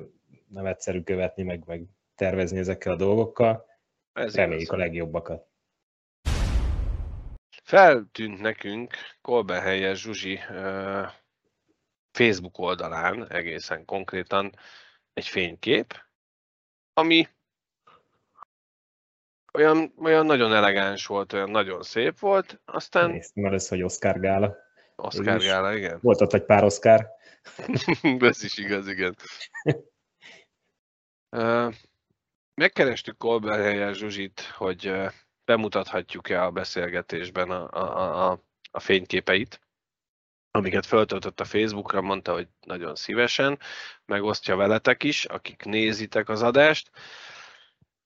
[0.49, 1.85] nem egyszerű követni, meg, meg
[2.15, 3.67] tervezni ezekkel a dolgokkal.
[4.13, 4.79] Ez Reméljük igaz.
[4.79, 5.47] a legjobbakat.
[7.63, 10.39] Feltűnt nekünk Kolbenhelyes Zsuzsi
[12.11, 14.53] Facebook oldalán egészen konkrétan
[15.13, 15.95] egy fénykép,
[16.93, 17.29] ami
[19.55, 23.11] olyan, olyan nagyon elegáns volt, olyan nagyon szép volt, aztán...
[23.11, 24.57] Néztem először, hogy Oscar Gála.
[24.97, 25.99] Oscar Gála, igen.
[26.03, 27.07] Volt ott egy pár Oscar.
[28.21, 29.17] Ez is igaz, igen.
[32.55, 34.93] Megkerestük Kolberhelyen Zsuzsit, hogy
[35.45, 39.61] bemutathatjuk-e a beszélgetésben a, a, a, a fényképeit,
[40.51, 43.59] amiket föltöltött a Facebookra, mondta, hogy nagyon szívesen,
[44.07, 46.91] megosztja veletek is, akik nézitek az adást.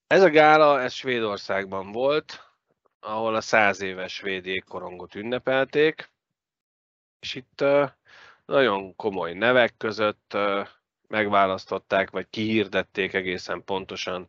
[0.09, 2.53] Ez a gála, ez Svédországban volt,
[3.01, 6.11] ahol a száz éves svéd jégkorongot ünnepelték,
[7.21, 7.65] és itt
[8.45, 10.37] nagyon komoly nevek között
[11.09, 14.29] megválasztották, vagy kihirdették egészen pontosan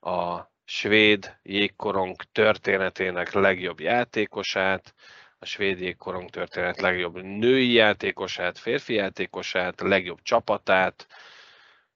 [0.00, 4.94] a svéd jégkorong történetének legjobb játékosát,
[5.38, 11.06] a svéd jégkorong történet legjobb női játékosát, férfi játékosát, legjobb csapatát,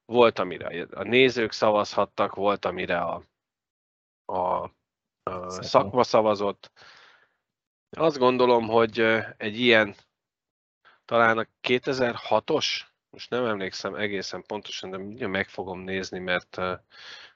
[0.05, 3.23] volt, amire a nézők szavazhattak, volt, amire a,
[4.25, 4.63] a,
[5.23, 6.71] a szakma szavazott.
[7.91, 8.99] Azt gondolom, hogy
[9.37, 9.95] egy ilyen,
[11.05, 12.67] talán a 2006-os,
[13.11, 16.61] most nem emlékszem egészen pontosan, de mindjárt meg fogom nézni, mert,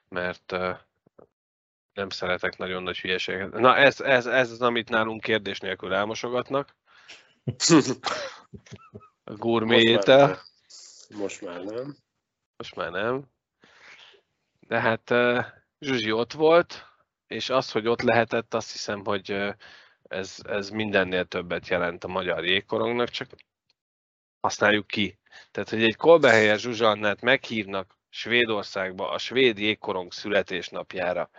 [0.07, 0.55] mert
[1.93, 3.51] nem szeretek nagyon nagy hülyeséget.
[3.51, 6.75] Na ez, ez, ez az, amit nálunk kérdés nélkül elmosogatnak.
[9.23, 10.41] A gurméjétel.
[11.09, 11.95] Most már nem.
[12.59, 13.23] Most már nem.
[14.59, 15.13] De hát
[15.79, 16.85] Zsuzsi ott volt,
[17.27, 19.55] és az, hogy ott lehetett, azt hiszem, hogy
[20.03, 23.29] ez, ez mindennél többet jelent a magyar jégkorongnak, csak
[24.41, 25.19] használjuk ki.
[25.51, 31.29] Tehát, hogy egy Kolbehelyes Zsuzsannát meghívnak Svédországba a svéd jégkorong születésnapjára.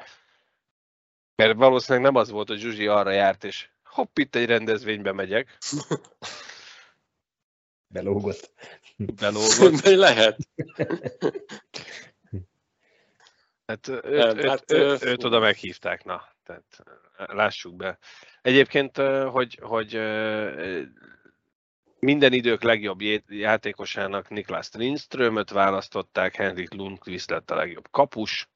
[1.35, 5.59] Mert valószínűleg nem az volt, hogy Zsuzsi arra járt, és hopp, itt egy rendezvénybe megyek.
[7.93, 8.51] Belógott.
[8.97, 9.81] Belógott.
[9.83, 10.37] Lehet.
[13.67, 16.83] Hát őt, őt, hát, őt, őt oda meghívták, na, tehát
[17.17, 17.99] lássuk be.
[18.43, 18.97] Egyébként,
[19.31, 19.95] hogy, hogy
[21.99, 28.49] minden idők legjobb játékosának Niklas Lindströmöt választották, Henrik Lundqvist lett a legjobb kapus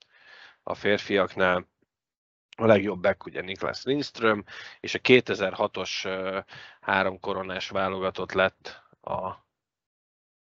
[0.63, 1.69] a férfiaknál,
[2.57, 4.45] a legjobb back ugye Niklas Lindström,
[4.81, 6.45] és a 2006-os
[6.81, 9.47] három koronás válogatott lett a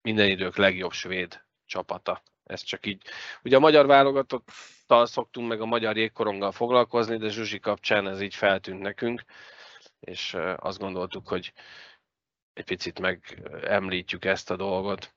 [0.02, 2.22] minden idők legjobb svéd csapata.
[2.44, 3.02] Ez csak így.
[3.42, 8.34] Ugye a magyar válogatottal szoktunk meg a magyar jégkoronggal foglalkozni, de Zsuzsi kapcsán ez így
[8.34, 9.24] feltűnt nekünk,
[10.00, 11.52] és azt gondoltuk, hogy
[12.52, 15.16] egy picit megemlítjük ezt a dolgot.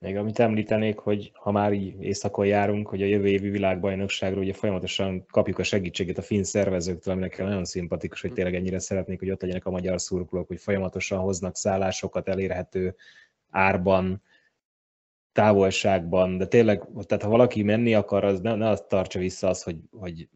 [0.00, 4.52] Még amit említenék, hogy ha már így éjszakon járunk, hogy a jövő évi világbajnokságról ugye
[4.52, 9.18] folyamatosan kapjuk a segítséget a finn szervezőktől, ami nekem nagyon szimpatikus, hogy tényleg ennyire szeretnék,
[9.18, 12.96] hogy ott legyenek a magyar szurkolók, hogy folyamatosan hoznak szállásokat elérhető
[13.50, 14.22] árban,
[15.32, 19.62] távolságban, de tényleg, tehát ha valaki menni akar, az ne, ne azt tartsa vissza az,
[19.62, 20.28] hogy, hogy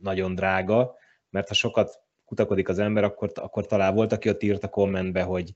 [0.00, 0.94] nagyon drága,
[1.30, 5.22] mert ha sokat kutakodik az ember, akkor, akkor talán volt, aki ott írt a kommentbe,
[5.22, 5.52] hogy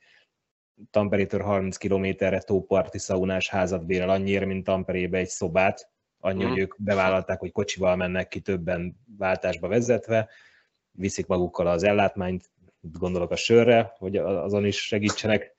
[0.90, 6.48] Tamperétől 30 kilométerre tóparti szaunás házat bérel annyiért, mint Tamperébe egy szobát, annyi, mm.
[6.48, 10.28] hogy ők bevállalták, hogy kocsival mennek ki többen váltásba vezetve,
[10.90, 12.50] viszik magukkal az ellátmányt,
[12.80, 15.54] gondolok a sörre, hogy azon is segítsenek.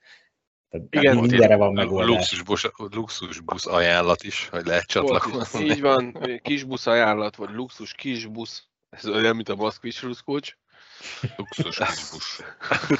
[0.68, 2.08] Tehát Igen, mindenre van megoldás.
[2.08, 5.64] Luxusbusz, luxusbusz ajánlat is, hogy lehet csatlakozni.
[5.64, 10.56] Így van, kisbusz ajánlat, vagy luxus kisbusz, ez olyan, mint a Moszkvics Ruszkocs.
[11.36, 11.78] Luxus
[12.12, 12.40] busz.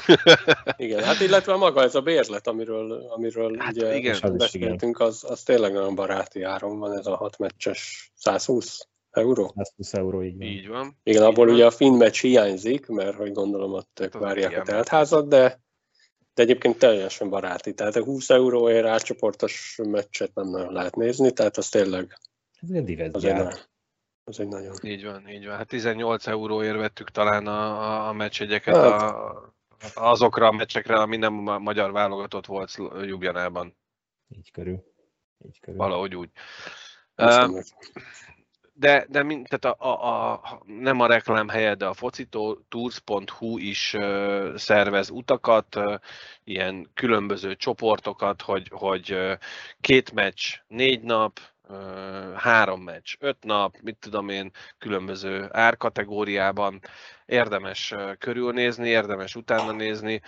[0.85, 5.43] igen, hát illetve maga ez a bérlet, amiről, amiről hát ugye igen, beszéltünk, az, az
[5.43, 9.53] tényleg nagyon baráti áron van, ez a hat meccses 120 euró?
[9.55, 10.47] 120 euró, így van.
[10.47, 10.97] Így van.
[11.03, 11.53] Igen, abból van.
[11.53, 15.61] ugye a finn meccs hiányzik, mert hogy gondolom ott ők várják a teltházat, de,
[16.33, 17.73] de egyébként teljesen baráti.
[17.73, 22.17] Tehát a 20 euróért átcsoportos meccset nem nagyon lehet nézni, tehát az tényleg...
[22.61, 23.67] Ez egy az egy,
[24.29, 24.75] az egy nagyon...
[24.81, 25.55] Így van, így van.
[25.55, 29.01] Hát 18 euróért vettük talán a, a, a meccsegyeket hát.
[29.01, 29.53] a,
[29.93, 33.75] azokra a meccsekre, ami nem a magyar válogatott volt Ljubljanában.
[34.27, 34.83] Így körül.
[35.45, 35.79] Így körül.
[35.79, 36.29] Valahogy úgy.
[38.73, 43.93] de, de mind, tehát a, a, a, nem a reklám helye, de a focitours.hu is
[43.93, 45.95] uh, szervez utakat, uh,
[46.43, 49.33] ilyen különböző csoportokat, hogy, hogy uh,
[49.81, 51.39] két meccs, négy nap,
[52.35, 56.79] három meccs, öt nap, mit tudom én, különböző árkategóriában.
[57.25, 60.21] Érdemes körülnézni, érdemes utána nézni,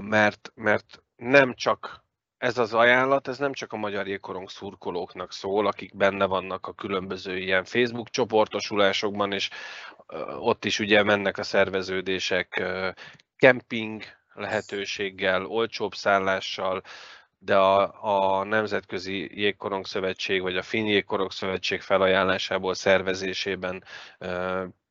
[0.00, 2.04] mert, mert nem csak
[2.38, 6.72] ez az ajánlat, ez nem csak a magyar jégkorong szurkolóknak szól, akik benne vannak a
[6.72, 9.50] különböző ilyen Facebook csoportosulásokban, és
[10.38, 12.64] ott is ugye mennek a szerveződések
[13.36, 14.02] kemping
[14.34, 16.82] lehetőséggel, olcsóbb szállással,
[17.46, 23.84] de a, a Nemzetközi Jégkorong Szövetség vagy a Finn Jégkorong Szövetség felajánlásából szervezésében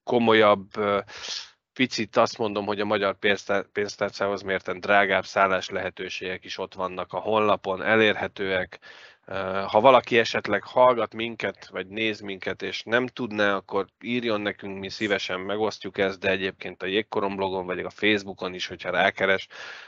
[0.03, 0.69] komolyabb,
[1.73, 3.17] picit azt mondom, hogy a magyar
[3.71, 8.79] pénztárcához mérten drágább szállás lehetőségek is ott vannak a honlapon, elérhetőek.
[9.65, 14.89] Ha valaki esetleg hallgat minket, vagy néz minket, és nem tudná, akkor írjon nekünk, mi
[14.89, 19.47] szívesen megosztjuk ezt, de egyébként a Jégkorom blogon, vagy a Facebookon is, hogyha rákeres,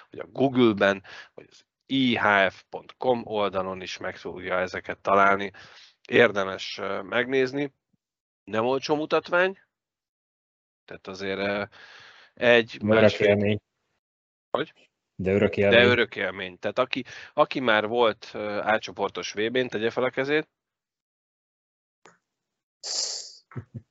[0.09, 1.03] vagy a Google-ben,
[1.33, 5.51] vagy az ihf.com oldalon is meg tudja ezeket találni.
[6.07, 7.73] Érdemes megnézni.
[8.43, 9.59] Nem olcsó mutatvány,
[10.87, 11.69] tehát azért
[12.33, 13.27] egy másfél...
[13.27, 13.59] élmény.
[14.49, 14.73] Hogy?
[15.15, 15.79] De örök élmény.
[15.79, 16.59] De örök élmény.
[16.59, 20.47] Tehát aki, aki már volt átcsoportos VB-n, tegye fel a kezét.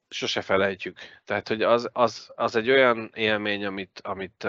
[0.09, 0.99] Sose felejtjük.
[1.25, 4.45] Tehát, hogy az, az, az egy olyan élmény, amit, amit,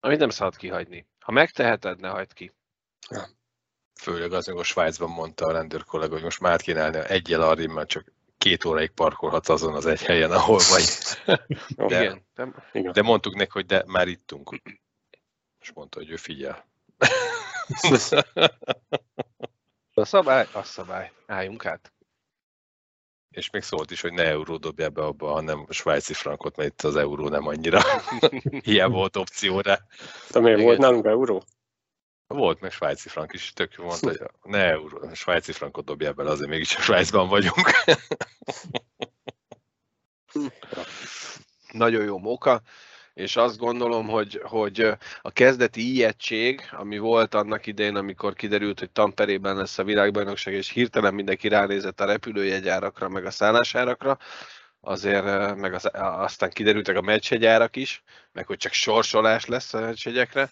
[0.00, 1.06] amit nem szabad kihagyni.
[1.24, 2.52] Ha megteheted, ne hagyd ki.
[3.10, 3.28] Ja.
[4.00, 7.72] Főleg az, hogy a Svájcban mondta a rendőr kollega, hogy most már állni egyel arra,
[7.72, 10.84] mert csak két óráig parkolhatsz azon az egy helyen, ahol vagy.
[11.88, 12.22] De,
[12.72, 12.92] Igen.
[12.92, 14.60] de mondtuk neki, hogy de már ittunk.
[15.60, 16.66] És mondta, hogy ő figyel.
[19.94, 21.12] a szabály, a szabály.
[21.26, 21.93] Álljunk át.
[23.34, 26.82] És még szólt is, hogy ne euró dobja be abba, hanem svájci frankot, mert itt
[26.82, 27.80] az euró nem annyira.
[28.64, 29.78] Hiába volt opcióra.
[30.30, 31.42] De miért volt nálunk euró?
[32.26, 36.30] Volt, meg svájci frank is, tök jó mondta, hogy ne euró, svájci frankot dobja bele,
[36.30, 37.70] azért mégis a Svájcban vagyunk.
[41.72, 42.62] Nagyon jó móka
[43.14, 44.80] és azt gondolom, hogy, hogy
[45.22, 50.68] a kezdeti ijegység, ami volt annak idején, amikor kiderült, hogy Tamperében lesz a világbajnokság, és
[50.70, 54.18] hirtelen mindenki ránézett a repülőjegyárakra, meg a szállásárakra,
[54.80, 58.02] azért meg az, aztán kiderültek a meccsjegyárak is,
[58.32, 60.50] meg hogy csak sorsolás lesz a meccsjegyekre.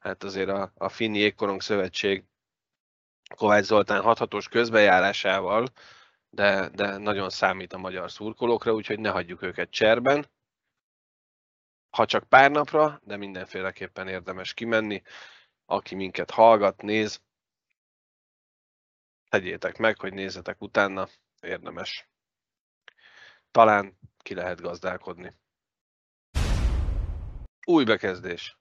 [0.00, 2.24] Hát azért a, a Finn Jégkorong Szövetség
[3.36, 5.66] Kovács Zoltán hathatós közbejárásával,
[6.30, 10.26] de, de nagyon számít a magyar szurkolókra, úgyhogy ne hagyjuk őket cserben
[11.90, 15.02] ha csak pár napra, de mindenféleképpen érdemes kimenni.
[15.66, 17.22] Aki minket hallgat, néz,
[19.28, 21.08] tegyétek meg, hogy nézzetek utána,
[21.40, 22.08] érdemes.
[23.50, 25.32] Talán ki lehet gazdálkodni.
[27.66, 28.58] Új bekezdés.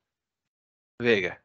[0.95, 1.43] Vége.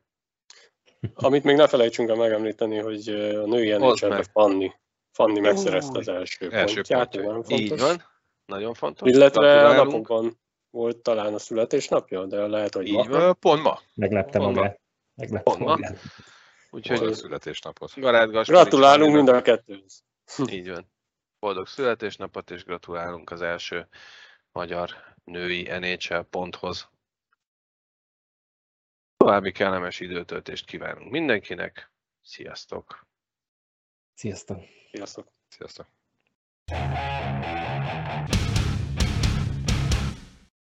[1.15, 4.73] Amit még ne felejtsünk el megemlíteni, hogy a női nhl Fanni,
[5.13, 7.51] Fanni megszerezte az első, első pontját.
[7.51, 8.03] Így van,
[8.47, 9.11] nagyon fontos.
[9.11, 10.43] Illetve a napokban
[10.75, 13.19] volt talán a születésnapja, de lehet, hogy Így ma.
[13.19, 13.81] Van, pont ma.
[13.95, 14.81] Meglepte magát.
[15.15, 15.91] Meglepte pont magát.
[15.91, 15.99] ma.
[16.71, 17.95] Úgyhogy Boldog születésnapot.
[18.45, 20.05] Gratulálunk mind a kettőhöz.
[20.53, 20.93] Így van.
[21.39, 23.89] Boldog születésnapot, és gratulálunk az első
[24.53, 24.91] magyar
[25.25, 26.89] női NHL ponthoz.
[29.17, 31.91] További kellemes időtöltést kívánunk mindenkinek.
[32.23, 33.07] Sziasztok!
[34.15, 34.59] Sziasztok!
[34.91, 35.27] Sziasztok!
[35.49, 35.87] Sziasztok!